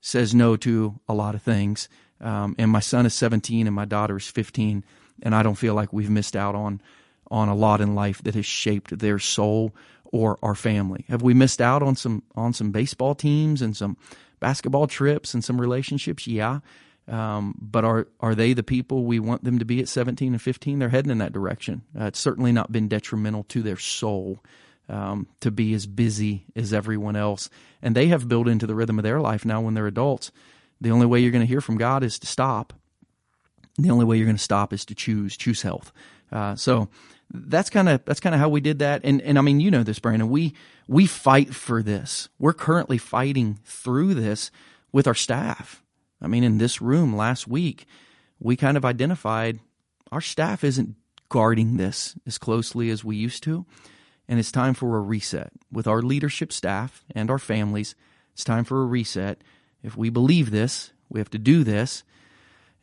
says 0.00 0.34
no 0.34 0.56
to 0.56 0.98
a 1.08 1.14
lot 1.14 1.34
of 1.34 1.42
things. 1.42 1.88
Um, 2.20 2.54
and 2.58 2.70
my 2.70 2.80
son 2.80 3.06
is 3.06 3.14
17 3.14 3.66
and 3.66 3.74
my 3.74 3.84
daughter 3.84 4.16
is 4.16 4.28
15, 4.28 4.84
and 5.22 5.34
I 5.34 5.42
don't 5.42 5.54
feel 5.54 5.74
like 5.74 5.92
we've 5.92 6.10
missed 6.10 6.36
out 6.36 6.54
on 6.54 6.80
on 7.28 7.48
a 7.48 7.54
lot 7.54 7.80
in 7.80 7.96
life 7.96 8.22
that 8.22 8.36
has 8.36 8.46
shaped 8.46 8.96
their 8.96 9.18
soul 9.18 9.74
or 10.04 10.38
our 10.42 10.54
family. 10.54 11.04
Have 11.08 11.22
we 11.22 11.34
missed 11.34 11.60
out 11.60 11.82
on 11.82 11.96
some 11.96 12.22
on 12.34 12.52
some 12.52 12.70
baseball 12.70 13.14
teams 13.14 13.62
and 13.62 13.76
some 13.76 13.96
basketball 14.38 14.86
trips 14.86 15.34
and 15.34 15.44
some 15.44 15.60
relationships? 15.60 16.26
Yeah. 16.26 16.60
Um, 17.08 17.54
but 17.60 17.84
are 17.84 18.08
are 18.18 18.34
they 18.34 18.52
the 18.52 18.64
people 18.64 19.04
we 19.04 19.20
want 19.20 19.44
them 19.44 19.60
to 19.60 19.64
be 19.64 19.80
at 19.80 19.88
17 19.88 20.32
and 20.32 20.42
15? 20.42 20.78
They're 20.78 20.88
heading 20.88 21.12
in 21.12 21.18
that 21.18 21.32
direction. 21.32 21.82
Uh, 21.98 22.06
it's 22.06 22.18
certainly 22.18 22.52
not 22.52 22.72
been 22.72 22.88
detrimental 22.88 23.44
to 23.44 23.62
their 23.62 23.76
soul 23.76 24.42
um, 24.88 25.28
to 25.40 25.50
be 25.50 25.72
as 25.74 25.86
busy 25.86 26.46
as 26.56 26.72
everyone 26.72 27.14
else, 27.14 27.48
and 27.80 27.94
they 27.94 28.08
have 28.08 28.28
built 28.28 28.48
into 28.48 28.66
the 28.66 28.74
rhythm 28.74 28.98
of 28.98 29.04
their 29.04 29.20
life 29.20 29.44
now 29.44 29.60
when 29.60 29.74
they're 29.74 29.86
adults 29.86 30.32
the 30.80 30.90
only 30.90 31.06
way 31.06 31.20
you're 31.20 31.30
going 31.30 31.42
to 31.42 31.46
hear 31.46 31.60
from 31.60 31.78
God 31.78 32.02
is 32.02 32.18
to 32.18 32.26
stop. 32.26 32.72
The 33.78 33.90
only 33.90 34.04
way 34.04 34.16
you're 34.16 34.26
going 34.26 34.36
to 34.36 34.42
stop 34.42 34.72
is 34.72 34.84
to 34.86 34.94
choose 34.94 35.36
choose 35.36 35.62
health. 35.62 35.92
Uh, 36.32 36.54
so 36.56 36.88
that's 37.30 37.70
kind 37.70 37.88
of 37.88 38.04
that's 38.04 38.20
kind 38.20 38.34
of 38.34 38.40
how 38.40 38.48
we 38.48 38.60
did 38.60 38.78
that. 38.80 39.02
And 39.04 39.20
and 39.22 39.38
I 39.38 39.42
mean, 39.42 39.60
you 39.60 39.70
know 39.70 39.82
this, 39.82 39.98
Brandon. 39.98 40.28
We 40.28 40.54
we 40.88 41.06
fight 41.06 41.54
for 41.54 41.82
this. 41.82 42.28
We're 42.38 42.54
currently 42.54 42.98
fighting 42.98 43.58
through 43.64 44.14
this 44.14 44.50
with 44.92 45.06
our 45.06 45.14
staff. 45.14 45.82
I 46.20 46.28
mean, 46.28 46.44
in 46.44 46.58
this 46.58 46.80
room 46.80 47.16
last 47.16 47.46
week, 47.46 47.86
we 48.38 48.56
kind 48.56 48.76
of 48.76 48.84
identified 48.84 49.60
our 50.12 50.20
staff 50.20 50.64
isn't 50.64 50.96
guarding 51.28 51.76
this 51.76 52.14
as 52.26 52.38
closely 52.38 52.90
as 52.90 53.04
we 53.04 53.16
used 53.16 53.42
to. 53.44 53.66
And 54.28 54.38
it's 54.38 54.52
time 54.52 54.74
for 54.74 54.96
a 54.96 55.00
reset 55.00 55.52
with 55.70 55.86
our 55.86 56.02
leadership 56.02 56.52
staff 56.52 57.04
and 57.14 57.30
our 57.30 57.38
families. 57.38 57.94
It's 58.32 58.44
time 58.44 58.64
for 58.64 58.82
a 58.82 58.86
reset 58.86 59.42
if 59.82 59.96
we 59.96 60.10
believe 60.10 60.50
this, 60.50 60.92
we 61.08 61.20
have 61.20 61.30
to 61.30 61.38
do 61.38 61.62
this, 61.62 62.02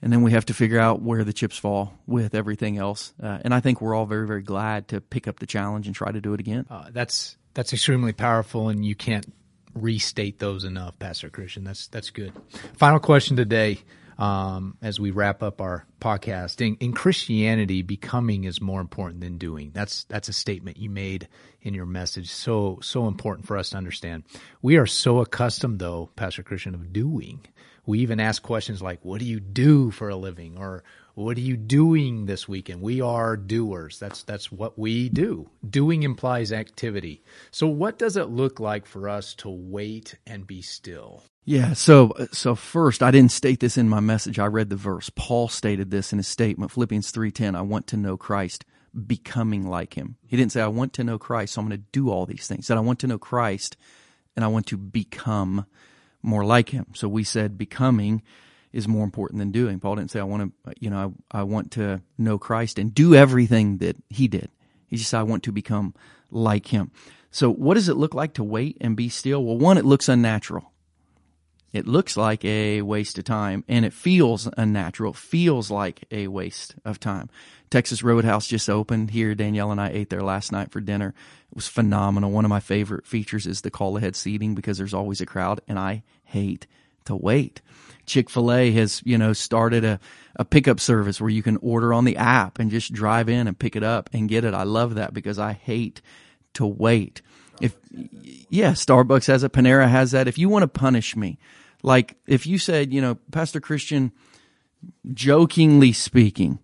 and 0.01 0.11
then 0.11 0.21
we 0.21 0.31
have 0.31 0.45
to 0.45 0.53
figure 0.53 0.79
out 0.79 1.01
where 1.01 1.23
the 1.23 1.33
chips 1.33 1.57
fall 1.57 1.99
with 2.07 2.33
everything 2.33 2.77
else. 2.77 3.13
Uh, 3.21 3.39
and 3.43 3.53
I 3.53 3.59
think 3.59 3.81
we're 3.81 3.93
all 3.93 4.05
very, 4.05 4.25
very 4.25 4.41
glad 4.41 4.87
to 4.89 5.01
pick 5.01 5.27
up 5.27 5.39
the 5.39 5.45
challenge 5.45 5.85
and 5.85 5.95
try 5.95 6.11
to 6.11 6.21
do 6.21 6.33
it 6.33 6.39
again. 6.39 6.65
Uh, 6.69 6.85
that's 6.91 7.37
that's 7.53 7.73
extremely 7.73 8.13
powerful, 8.13 8.69
and 8.69 8.85
you 8.85 8.95
can't 8.95 9.25
restate 9.73 10.39
those 10.39 10.63
enough, 10.63 10.97
Pastor 10.99 11.29
Christian. 11.29 11.63
That's 11.63 11.87
that's 11.87 12.09
good. 12.09 12.33
Final 12.77 12.99
question 12.99 13.35
today 13.35 13.79
um, 14.17 14.77
as 14.81 14.99
we 14.99 15.11
wrap 15.11 15.41
up 15.41 15.61
our 15.61 15.85
podcast. 15.99 16.65
In, 16.65 16.75
in, 16.77 16.93
Christianity, 16.93 17.81
becoming 17.81 18.43
is 18.43 18.61
more 18.61 18.81
important 18.81 19.21
than 19.21 19.37
doing. 19.37 19.71
That's 19.73 20.03
that's 20.05 20.29
a 20.29 20.33
statement 20.33 20.77
you 20.77 20.89
made 20.89 21.27
in 21.61 21.73
your 21.73 21.85
message. 21.85 22.29
So 22.29 22.79
so 22.81 23.07
important 23.07 23.47
for 23.47 23.57
us 23.57 23.71
to 23.71 23.77
understand. 23.77 24.23
We 24.61 24.77
are 24.77 24.85
so 24.85 25.19
accustomed, 25.19 25.79
though, 25.79 26.09
Pastor 26.15 26.43
Christian, 26.43 26.75
of 26.75 26.93
doing. 26.93 27.45
We 27.85 27.99
even 27.99 28.19
ask 28.19 28.41
questions 28.41 28.81
like, 28.81 29.03
"What 29.03 29.19
do 29.19 29.25
you 29.25 29.39
do 29.39 29.91
for 29.91 30.09
a 30.09 30.15
living?" 30.15 30.57
or 30.57 30.83
what 31.15 31.37
are 31.37 31.41
you 31.41 31.57
doing 31.57 32.25
this 32.25 32.47
weekend? 32.47 32.81
We 32.81 32.99
are 33.01 33.37
doers. 33.37 33.99
That's 33.99 34.23
that's 34.23 34.51
what 34.51 34.79
we 34.79 35.09
do. 35.09 35.49
Doing 35.67 36.03
implies 36.03 36.51
activity. 36.51 37.23
So 37.51 37.67
what 37.67 37.99
does 37.99 38.17
it 38.17 38.29
look 38.29 38.59
like 38.59 38.85
for 38.85 39.07
us 39.07 39.35
to 39.35 39.49
wait 39.49 40.15
and 40.25 40.47
be 40.47 40.61
still? 40.61 41.23
Yeah, 41.45 41.73
so 41.73 42.13
so 42.31 42.55
first 42.55 43.03
I 43.03 43.11
didn't 43.11 43.31
state 43.31 43.59
this 43.59 43.77
in 43.77 43.89
my 43.89 43.99
message. 43.99 44.39
I 44.39 44.47
read 44.47 44.69
the 44.69 44.75
verse. 44.75 45.11
Paul 45.15 45.49
stated 45.49 45.91
this 45.91 46.11
in 46.11 46.17
his 46.17 46.27
statement, 46.27 46.71
Philippians 46.71 47.11
3:10, 47.11 47.55
I 47.55 47.61
want 47.61 47.85
to 47.87 47.97
know 47.97 48.17
Christ, 48.17 48.65
becoming 49.05 49.67
like 49.67 49.93
him. 49.93 50.17
He 50.25 50.37
didn't 50.37 50.51
say 50.51 50.61
I 50.61 50.67
want 50.67 50.93
to 50.93 51.03
know 51.03 51.19
Christ, 51.19 51.53
so 51.53 51.61
I'm 51.61 51.67
going 51.67 51.79
to 51.79 51.85
do 51.91 52.09
all 52.09 52.25
these 52.25 52.47
things. 52.47 52.65
He 52.65 52.67
said 52.67 52.77
I 52.77 52.81
want 52.81 52.99
to 52.99 53.07
know 53.07 53.19
Christ 53.19 53.77
and 54.35 54.43
I 54.43 54.47
want 54.47 54.65
to 54.67 54.77
become 54.77 55.65
more 56.23 56.45
like 56.45 56.69
him. 56.69 56.87
So 56.93 57.07
we 57.07 57.23
said 57.23 57.57
becoming 57.57 58.23
is 58.73 58.87
more 58.87 59.03
important 59.03 59.39
than 59.39 59.51
doing. 59.51 59.79
Paul 59.79 59.95
didn't 59.95 60.11
say, 60.11 60.19
I 60.19 60.23
want 60.23 60.51
to, 60.65 60.73
you 60.79 60.89
know, 60.89 61.13
I, 61.31 61.39
I 61.39 61.43
want 61.43 61.71
to 61.71 62.01
know 62.17 62.37
Christ 62.37 62.79
and 62.79 62.93
do 62.93 63.15
everything 63.15 63.77
that 63.77 63.95
he 64.09 64.27
did. 64.27 64.49
He 64.87 64.97
just 64.97 65.11
said, 65.11 65.19
I 65.19 65.23
want 65.23 65.43
to 65.43 65.51
become 65.51 65.93
like 66.31 66.67
him. 66.67 66.91
So 67.31 67.49
what 67.51 67.75
does 67.75 67.89
it 67.89 67.97
look 67.97 68.13
like 68.13 68.33
to 68.35 68.43
wait 68.43 68.77
and 68.81 68.97
be 68.97 69.09
still? 69.09 69.43
Well, 69.43 69.57
one, 69.57 69.77
it 69.77 69.85
looks 69.85 70.09
unnatural. 70.09 70.71
It 71.71 71.87
looks 71.87 72.15
like 72.15 72.45
a 72.45 72.83
waste 72.83 73.17
of 73.17 73.23
time 73.23 73.63
and 73.67 73.83
it 73.83 73.93
feels 73.93 74.47
unnatural, 74.57 75.13
feels 75.13 75.71
like 75.71 76.03
a 76.11 76.27
waste 76.27 76.75
of 76.85 76.99
time. 76.99 77.29
Texas 77.71 78.03
Roadhouse 78.03 78.45
just 78.45 78.69
opened 78.69 79.09
here. 79.09 79.33
Danielle 79.33 79.71
and 79.71 79.81
I 79.81 79.89
ate 79.89 80.11
there 80.11 80.21
last 80.21 80.51
night 80.51 80.71
for 80.71 80.79
dinner. 80.79 81.15
It 81.51 81.55
was 81.55 81.67
phenomenal. 81.67 82.29
One 82.29 82.45
of 82.45 82.49
my 82.49 82.59
favorite 82.59 83.07
features 83.07 83.47
is 83.47 83.61
the 83.61 83.71
call 83.71 83.97
ahead 83.97 84.15
seating 84.15 84.53
because 84.53 84.77
there's 84.77 84.93
always 84.93 85.19
a 85.19 85.25
crowd 85.25 85.61
and 85.67 85.79
I 85.79 86.03
hate 86.25 86.67
to 87.05 87.15
wait. 87.15 87.61
Chick 88.05 88.29
fil 88.29 88.51
A 88.51 88.71
has, 88.71 89.01
you 89.05 89.17
know, 89.17 89.33
started 89.33 89.85
a, 89.85 89.99
a 90.35 90.45
pickup 90.45 90.79
service 90.79 91.21
where 91.21 91.29
you 91.29 91.43
can 91.43 91.57
order 91.57 91.93
on 91.93 92.05
the 92.05 92.17
app 92.17 92.59
and 92.59 92.69
just 92.69 92.93
drive 92.93 93.29
in 93.29 93.47
and 93.47 93.57
pick 93.57 93.75
it 93.75 93.83
up 93.83 94.09
and 94.13 94.29
get 94.29 94.43
it. 94.43 94.53
I 94.53 94.63
love 94.63 94.95
that 94.95 95.13
because 95.13 95.39
I 95.39 95.53
hate 95.53 96.01
to 96.53 96.65
wait. 96.65 97.21
If, 97.61 97.77
yeah, 97.91 98.71
Starbucks 98.71 99.27
has 99.27 99.43
it, 99.43 99.53
Panera 99.53 99.87
has 99.87 100.11
that. 100.11 100.27
If 100.27 100.37
you 100.37 100.49
want 100.49 100.63
to 100.63 100.67
punish 100.67 101.15
me, 101.15 101.37
like 101.81 102.17
if 102.27 102.47
you 102.47 102.57
said, 102.57 102.93
you 102.93 103.01
know, 103.01 103.15
Pastor 103.31 103.59
Christian, 103.59 104.11
jokingly 105.13 105.93
speaking, 105.93 106.59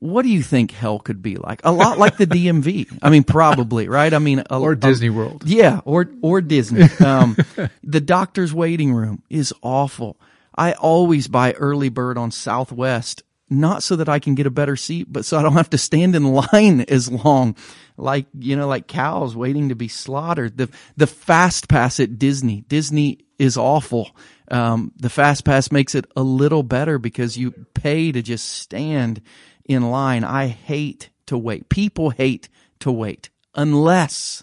what 0.00 0.22
do 0.22 0.30
you 0.30 0.42
think 0.42 0.72
hell 0.72 0.98
could 0.98 1.22
be 1.22 1.36
like? 1.36 1.60
A 1.62 1.70
lot 1.70 1.98
like 1.98 2.16
the 2.16 2.26
DMV. 2.26 2.98
I 3.02 3.10
mean, 3.10 3.22
probably, 3.22 3.86
right? 3.86 4.12
I 4.12 4.18
mean, 4.18 4.42
a, 4.50 4.58
or 4.58 4.74
Disney 4.74 5.08
a, 5.08 5.12
World. 5.12 5.44
Yeah, 5.46 5.80
or 5.84 6.10
or 6.22 6.40
Disney. 6.40 6.84
Um, 7.04 7.36
the 7.84 8.00
doctor's 8.00 8.52
waiting 8.52 8.94
room 8.94 9.22
is 9.28 9.52
awful. 9.62 10.18
I 10.56 10.72
always 10.72 11.28
buy 11.28 11.52
early 11.52 11.90
bird 11.90 12.16
on 12.16 12.30
Southwest, 12.30 13.22
not 13.50 13.82
so 13.82 13.96
that 13.96 14.08
I 14.08 14.18
can 14.18 14.34
get 14.34 14.46
a 14.46 14.50
better 14.50 14.74
seat, 14.74 15.06
but 15.10 15.26
so 15.26 15.38
I 15.38 15.42
don't 15.42 15.52
have 15.52 15.70
to 15.70 15.78
stand 15.78 16.16
in 16.16 16.24
line 16.24 16.80
as 16.88 17.10
long, 17.10 17.54
like 17.98 18.24
you 18.38 18.56
know, 18.56 18.66
like 18.66 18.86
cows 18.86 19.36
waiting 19.36 19.68
to 19.68 19.74
be 19.74 19.88
slaughtered. 19.88 20.56
The 20.56 20.70
the 20.96 21.06
fast 21.06 21.68
pass 21.68 22.00
at 22.00 22.18
Disney. 22.18 22.62
Disney 22.68 23.18
is 23.38 23.58
awful. 23.58 24.10
Um, 24.50 24.92
the 24.96 25.10
fast 25.10 25.44
pass 25.44 25.70
makes 25.70 25.94
it 25.94 26.06
a 26.16 26.22
little 26.22 26.62
better 26.62 26.98
because 26.98 27.36
you 27.36 27.52
pay 27.74 28.12
to 28.12 28.22
just 28.22 28.48
stand 28.48 29.20
in 29.64 29.90
line. 29.90 30.24
I 30.24 30.48
hate 30.48 31.10
to 31.26 31.38
wait. 31.38 31.68
People 31.68 32.10
hate 32.10 32.48
to 32.80 32.90
wait 32.90 33.30
unless 33.54 34.42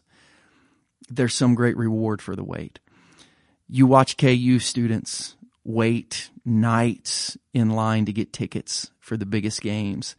there's 1.10 1.34
some 1.34 1.56
great 1.56 1.77
reward 1.77 2.21
for 2.21 2.36
the 2.36 2.43
wait. 2.43 2.80
You 3.67 3.86
watch 3.86 4.17
KU 4.17 4.60
students 4.60 5.36
wait 5.63 6.30
nights 6.45 7.38
in 7.53 7.69
line 7.69 8.06
to 8.06 8.13
get 8.13 8.32
tickets 8.32 8.91
for 8.99 9.17
the 9.17 9.25
biggest 9.25 9.62
games, 9.62 10.15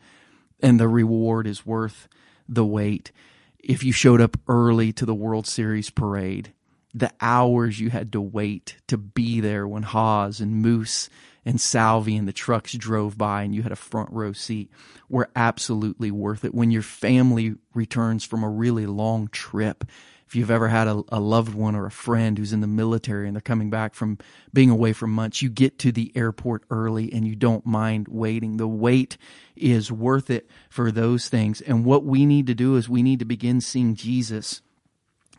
and 0.61 0.79
the 0.79 0.89
reward 0.89 1.47
is 1.47 1.65
worth 1.65 2.09
the 2.49 2.65
wait. 2.65 3.13
If 3.59 3.83
you 3.83 3.93
showed 3.93 4.21
up 4.21 4.37
early 4.47 4.93
to 4.93 5.07
the 5.07 5.15
World 5.15 5.47
Series 5.47 5.91
parade, 5.91 6.53
the 6.95 7.11
hours 7.21 7.81
you 7.81 7.91
had 7.91 8.13
to 8.13 8.21
wait 8.21 8.77
to 8.89 8.97
be 8.97 9.41
there 9.41 9.67
when 9.67 9.83
Haas 9.83 10.41
and 10.41 10.57
Moose 10.57 11.09
and 11.45 11.61
Salvi 11.61 12.17
and 12.17 12.29
the 12.29 12.33
trucks 12.33 12.73
drove 12.73 13.17
by 13.17 13.43
and 13.43 13.55
you 13.55 13.63
had 13.63 13.73
a 13.73 13.77
front 13.77 14.11
row 14.13 14.33
seat 14.33 14.71
were 15.09 15.31
absolutely 15.35 16.11
worth 16.11 16.45
it. 16.45 16.55
When 16.55 16.71
your 16.71 16.83
family 16.83 17.55
returns 17.75 18.25
from 18.25 18.43
a 18.43 18.49
really 18.49 18.87
long 18.87 19.29
trip, 19.29 19.85
if 20.29 20.37
you've 20.37 20.51
ever 20.51 20.69
had 20.69 20.87
a, 20.87 21.03
a, 21.09 21.19
loved 21.19 21.55
one 21.55 21.75
or 21.75 21.87
a 21.87 21.91
friend 21.91 22.37
who's 22.37 22.53
in 22.53 22.61
the 22.61 22.67
military 22.67 23.27
and 23.27 23.35
they're 23.35 23.41
coming 23.41 23.71
back 23.71 23.95
from 23.95 24.19
being 24.53 24.69
away 24.69 24.93
for 24.93 25.07
months, 25.07 25.41
you 25.41 25.49
get 25.49 25.79
to 25.79 25.91
the 25.91 26.13
airport 26.15 26.65
early 26.71 27.11
and 27.15 27.27
you 27.27 27.35
don't 27.35 27.65
mind 27.65 28.09
waiting. 28.09 28.59
The 28.59 28.69
wait 28.69 29.17
is 29.57 29.91
worth 29.91 30.29
it 30.29 30.47
for 30.69 30.93
those 30.93 31.31
things. 31.31 31.63
And 31.63 31.83
what 31.83 32.05
we 32.05 32.27
need 32.27 32.49
to 32.49 32.55
do 32.55 32.77
is 32.77 32.91
we 32.91 33.03
need 33.03 33.21
to 33.21 33.25
begin 33.25 33.63
seeing 33.63 33.95
Jesus. 33.95 34.61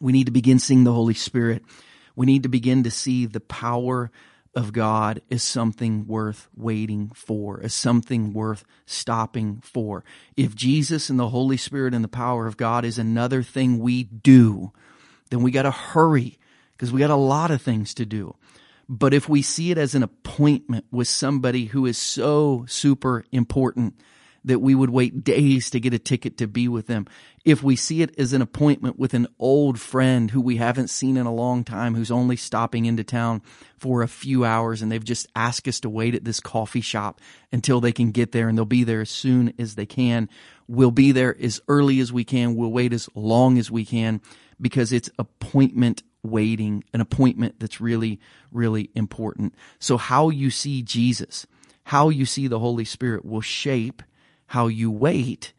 We 0.01 0.11
need 0.11 0.25
to 0.25 0.31
begin 0.31 0.57
seeing 0.57 0.85
the 0.85 0.93
Holy 0.93 1.13
Spirit. 1.13 1.63
We 2.15 2.25
need 2.25 2.41
to 2.41 2.49
begin 2.49 2.81
to 2.81 2.91
see 2.91 3.27
the 3.27 3.41
power 3.41 4.09
of 4.55 4.73
God 4.73 5.21
is 5.29 5.43
something 5.43 6.07
worth 6.07 6.49
waiting 6.55 7.11
for, 7.13 7.61
is 7.61 7.73
something 7.73 8.33
worth 8.33 8.63
stopping 8.85 9.61
for. 9.63 10.03
If 10.35 10.55
Jesus 10.55 11.09
and 11.09 11.19
the 11.19 11.29
Holy 11.29 11.57
Spirit 11.57 11.93
and 11.93 12.03
the 12.03 12.09
power 12.09 12.47
of 12.47 12.57
God 12.57 12.83
is 12.83 12.97
another 12.97 13.43
thing 13.43 13.79
we 13.79 14.03
do, 14.03 14.71
then 15.29 15.41
we 15.43 15.51
got 15.51 15.63
to 15.63 15.71
hurry 15.71 16.39
because 16.71 16.91
we 16.91 16.99
got 16.99 17.09
a 17.09 17.15
lot 17.15 17.51
of 17.51 17.61
things 17.61 17.93
to 17.95 18.05
do. 18.05 18.35
But 18.87 19.13
if 19.13 19.29
we 19.29 19.43
see 19.43 19.69
it 19.69 19.77
as 19.77 19.93
an 19.93 20.01
appointment 20.01 20.85
with 20.91 21.07
somebody 21.07 21.65
who 21.65 21.85
is 21.85 21.97
so 21.97 22.65
super 22.67 23.23
important 23.31 23.93
that 24.45 24.59
we 24.59 24.75
would 24.75 24.89
wait 24.89 25.23
days 25.23 25.69
to 25.69 25.79
get 25.79 25.93
a 25.93 25.99
ticket 25.99 26.37
to 26.37 26.47
be 26.47 26.67
with 26.67 26.87
them. 26.87 27.07
If 27.45 27.63
we 27.63 27.75
see 27.75 28.01
it 28.01 28.17
as 28.17 28.33
an 28.33 28.41
appointment 28.41 28.99
with 28.99 29.13
an 29.13 29.27
old 29.39 29.79
friend 29.79 30.31
who 30.31 30.41
we 30.41 30.57
haven't 30.57 30.89
seen 30.89 31.17
in 31.17 31.25
a 31.25 31.33
long 31.33 31.63
time, 31.63 31.95
who's 31.95 32.11
only 32.11 32.35
stopping 32.35 32.85
into 32.85 33.03
town 33.03 33.41
for 33.77 34.01
a 34.01 34.07
few 34.07 34.45
hours 34.45 34.81
and 34.81 34.91
they've 34.91 35.03
just 35.03 35.27
asked 35.35 35.67
us 35.67 35.79
to 35.81 35.89
wait 35.89 36.15
at 36.15 36.25
this 36.25 36.39
coffee 36.39 36.81
shop 36.81 37.21
until 37.51 37.81
they 37.81 37.91
can 37.91 38.11
get 38.11 38.31
there 38.31 38.49
and 38.49 38.57
they'll 38.57 38.65
be 38.65 38.83
there 38.83 39.01
as 39.01 39.09
soon 39.09 39.53
as 39.57 39.75
they 39.75 39.85
can. 39.85 40.29
We'll 40.67 40.91
be 40.91 41.11
there 41.11 41.35
as 41.41 41.61
early 41.67 41.99
as 41.99 42.13
we 42.13 42.23
can. 42.23 42.55
We'll 42.55 42.71
wait 42.71 42.93
as 42.93 43.09
long 43.15 43.57
as 43.57 43.71
we 43.71 43.85
can 43.85 44.21
because 44.61 44.91
it's 44.91 45.09
appointment 45.17 46.03
waiting, 46.23 46.83
an 46.93 47.01
appointment 47.01 47.59
that's 47.59 47.79
really, 47.79 48.19
really 48.51 48.89
important. 48.93 49.55
So 49.79 49.97
how 49.97 50.29
you 50.29 50.49
see 50.49 50.81
Jesus, 50.81 51.47
how 51.85 52.09
you 52.09 52.25
see 52.25 52.47
the 52.47 52.59
Holy 52.59 52.85
Spirit 52.85 53.25
will 53.25 53.41
shape 53.41 54.03
how 54.49 54.67
you 54.67 54.91
wait, 54.91 55.53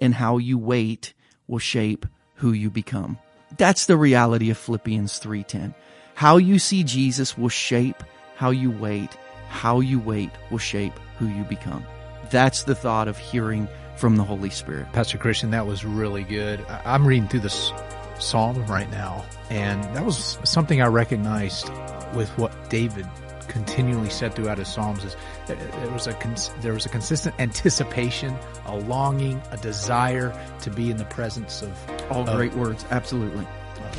and 0.00 0.14
how 0.14 0.38
you 0.38 0.56
wait 0.56 1.12
will 1.46 1.58
shape 1.58 2.06
who 2.36 2.52
you 2.52 2.70
become. 2.70 3.18
That's 3.58 3.86
the 3.86 3.96
reality 3.96 4.50
of 4.50 4.58
Philippians 4.58 5.18
3:10. 5.18 5.74
How 6.14 6.36
you 6.36 6.58
see 6.58 6.84
Jesus 6.84 7.36
will 7.36 7.48
shape 7.48 8.02
how 8.36 8.50
you 8.50 8.70
wait. 8.70 9.10
How 9.48 9.80
you 9.80 9.98
wait 9.98 10.30
will 10.50 10.58
shape 10.58 10.92
who 11.18 11.26
you 11.26 11.42
become. 11.44 11.84
That's 12.30 12.62
the 12.62 12.74
thought 12.74 13.08
of 13.08 13.18
hearing 13.18 13.68
from 13.96 14.16
the 14.16 14.24
Holy 14.24 14.50
Spirit. 14.50 14.92
Pastor 14.92 15.18
Christian, 15.18 15.50
that 15.50 15.66
was 15.66 15.84
really 15.84 16.22
good. 16.22 16.64
I'm 16.84 17.06
reading 17.06 17.28
through 17.28 17.40
this 17.40 17.72
psalm 18.18 18.64
right 18.66 18.90
now, 18.90 19.24
and 19.50 19.82
that 19.96 20.04
was 20.04 20.38
something 20.44 20.80
I 20.80 20.86
recognized 20.86 21.68
with 22.14 22.28
what 22.38 22.70
David 22.70 23.06
continually 23.48 24.10
said 24.10 24.34
throughout 24.34 24.58
his 24.58 24.68
psalms 24.68 25.04
is 25.04 25.16
there 25.46 25.90
was 25.90 26.06
a 26.06 26.16
there 26.60 26.72
was 26.72 26.86
a 26.86 26.88
consistent 26.88 27.34
anticipation, 27.38 28.36
a 28.66 28.76
longing, 28.76 29.40
a 29.50 29.56
desire 29.56 30.32
to 30.60 30.70
be 30.70 30.90
in 30.90 30.96
the 30.96 31.04
presence 31.04 31.62
of 31.62 31.78
all 32.10 32.28
of, 32.28 32.36
great 32.36 32.54
words. 32.54 32.84
Absolutely, 32.90 33.46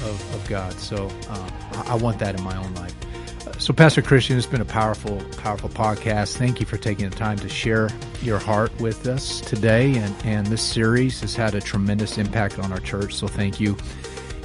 of, 0.04 0.36
of 0.36 0.46
God. 0.48 0.74
So 0.74 1.10
uh, 1.30 1.50
I, 1.74 1.94
I 1.94 1.96
want 1.96 2.20
that 2.20 2.38
in 2.38 2.44
my 2.44 2.58
own 2.58 2.74
life. 2.76 2.94
So, 3.60 3.74
Pastor 3.74 4.04
Christian, 4.04 4.38
it's 4.38 4.46
been 4.46 4.62
a 4.62 4.66
powerful, 4.66 5.20
powerful 5.38 5.70
podcast. 5.70 6.38
Thank 6.38 6.60
you 6.60 6.66
for 6.66 6.78
taking 6.78 7.10
the 7.10 7.16
time 7.16 7.40
to 7.40 7.50
share 7.50 7.90
your 8.22 8.38
heart 8.38 8.78
with 8.80 9.08
us 9.08 9.42
today. 9.42 9.98
And, 9.98 10.16
and 10.26 10.48
this 10.48 10.62
series 10.62 11.22
has 11.22 11.36
had 11.36 11.56
a 11.56 11.62
tremendous 11.62 12.20
impact 12.20 12.60
on 12.60 12.72
our 12.72 12.80
church. 12.80 13.16
So, 13.16 13.28
thank 13.28 13.60
you. 13.60 13.76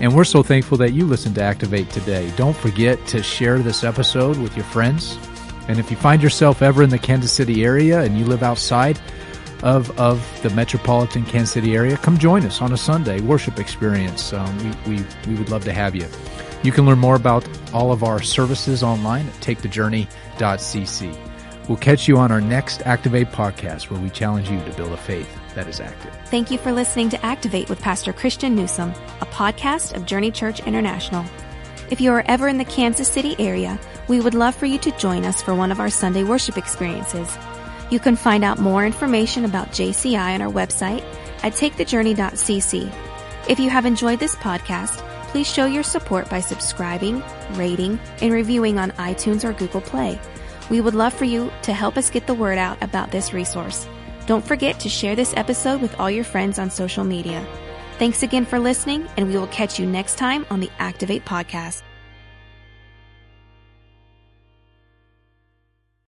And 0.02 0.14
we're 0.16 0.24
so 0.24 0.42
thankful 0.42 0.76
that 0.78 0.94
you 0.94 1.06
listened 1.06 1.36
to 1.36 1.42
Activate 1.42 1.88
today. 1.90 2.32
Don't 2.36 2.56
forget 2.56 3.06
to 3.06 3.22
share 3.22 3.60
this 3.60 3.84
episode 3.84 4.36
with 4.36 4.56
your 4.56 4.64
friends. 4.64 5.16
And 5.68 5.78
if 5.78 5.92
you 5.92 5.96
find 5.96 6.20
yourself 6.20 6.60
ever 6.60 6.82
in 6.82 6.90
the 6.90 6.98
Kansas 6.98 7.32
City 7.32 7.64
area 7.64 8.00
and 8.00 8.18
you 8.18 8.24
live 8.24 8.42
outside 8.42 9.00
of, 9.62 9.96
of 10.00 10.20
the 10.42 10.50
metropolitan 10.50 11.24
Kansas 11.24 11.52
City 11.52 11.76
area, 11.76 11.96
come 11.96 12.18
join 12.18 12.44
us 12.44 12.60
on 12.60 12.72
a 12.72 12.76
Sunday 12.76 13.20
worship 13.20 13.60
experience. 13.60 14.32
Um, 14.32 14.76
we, 14.86 14.96
we, 14.96 15.04
we 15.28 15.36
would 15.36 15.50
love 15.50 15.62
to 15.66 15.72
have 15.72 15.94
you. 15.94 16.08
You 16.64 16.72
can 16.72 16.84
learn 16.84 16.98
more 16.98 17.14
about 17.14 17.46
all 17.72 17.92
of 17.92 18.02
our 18.02 18.20
services 18.20 18.82
online 18.82 19.28
at 19.28 19.34
takethejourney.cc. 19.34 21.31
We'll 21.68 21.78
catch 21.78 22.08
you 22.08 22.18
on 22.18 22.32
our 22.32 22.40
next 22.40 22.82
Activate 22.82 23.28
podcast 23.28 23.90
where 23.90 24.00
we 24.00 24.10
challenge 24.10 24.50
you 24.50 24.58
to 24.64 24.70
build 24.72 24.92
a 24.92 24.96
faith 24.96 25.28
that 25.54 25.68
is 25.68 25.80
active. 25.80 26.12
Thank 26.26 26.50
you 26.50 26.58
for 26.58 26.72
listening 26.72 27.08
to 27.10 27.24
Activate 27.24 27.68
with 27.68 27.80
Pastor 27.80 28.12
Christian 28.12 28.54
Newsom, 28.54 28.90
a 29.20 29.26
podcast 29.26 29.94
of 29.94 30.06
Journey 30.06 30.30
Church 30.30 30.60
International. 30.60 31.24
If 31.90 32.00
you 32.00 32.10
are 32.12 32.24
ever 32.26 32.48
in 32.48 32.58
the 32.58 32.64
Kansas 32.64 33.08
City 33.08 33.36
area, 33.38 33.78
we 34.08 34.20
would 34.20 34.34
love 34.34 34.54
for 34.54 34.66
you 34.66 34.78
to 34.78 34.90
join 34.92 35.24
us 35.24 35.42
for 35.42 35.54
one 35.54 35.70
of 35.70 35.78
our 35.78 35.90
Sunday 35.90 36.24
worship 36.24 36.56
experiences. 36.56 37.36
You 37.90 38.00
can 38.00 38.16
find 38.16 38.42
out 38.42 38.58
more 38.58 38.86
information 38.86 39.44
about 39.44 39.72
JCI 39.72 40.34
on 40.34 40.42
our 40.42 40.50
website 40.50 41.04
at 41.42 41.52
takethejourney.cc. 41.52 42.92
If 43.48 43.60
you 43.60 43.68
have 43.68 43.84
enjoyed 43.86 44.18
this 44.18 44.36
podcast, 44.36 44.96
please 45.28 45.46
show 45.46 45.66
your 45.66 45.82
support 45.82 46.28
by 46.30 46.40
subscribing, 46.40 47.22
rating, 47.52 48.00
and 48.20 48.32
reviewing 48.32 48.78
on 48.78 48.92
iTunes 48.92 49.44
or 49.44 49.52
Google 49.52 49.80
Play. 49.80 50.18
We 50.70 50.80
would 50.80 50.94
love 50.94 51.12
for 51.12 51.24
you 51.24 51.50
to 51.62 51.72
help 51.72 51.96
us 51.96 52.10
get 52.10 52.26
the 52.26 52.34
word 52.34 52.58
out 52.58 52.82
about 52.82 53.10
this 53.10 53.32
resource. 53.32 53.86
Don't 54.26 54.46
forget 54.46 54.80
to 54.80 54.88
share 54.88 55.16
this 55.16 55.34
episode 55.36 55.80
with 55.80 55.98
all 55.98 56.10
your 56.10 56.24
friends 56.24 56.58
on 56.58 56.70
social 56.70 57.04
media. 57.04 57.46
Thanks 57.98 58.22
again 58.22 58.46
for 58.46 58.58
listening, 58.58 59.08
and 59.16 59.28
we 59.28 59.36
will 59.36 59.48
catch 59.48 59.78
you 59.78 59.86
next 59.86 60.16
time 60.16 60.46
on 60.50 60.60
the 60.60 60.70
Activate 60.78 61.24
Podcast. 61.24 61.82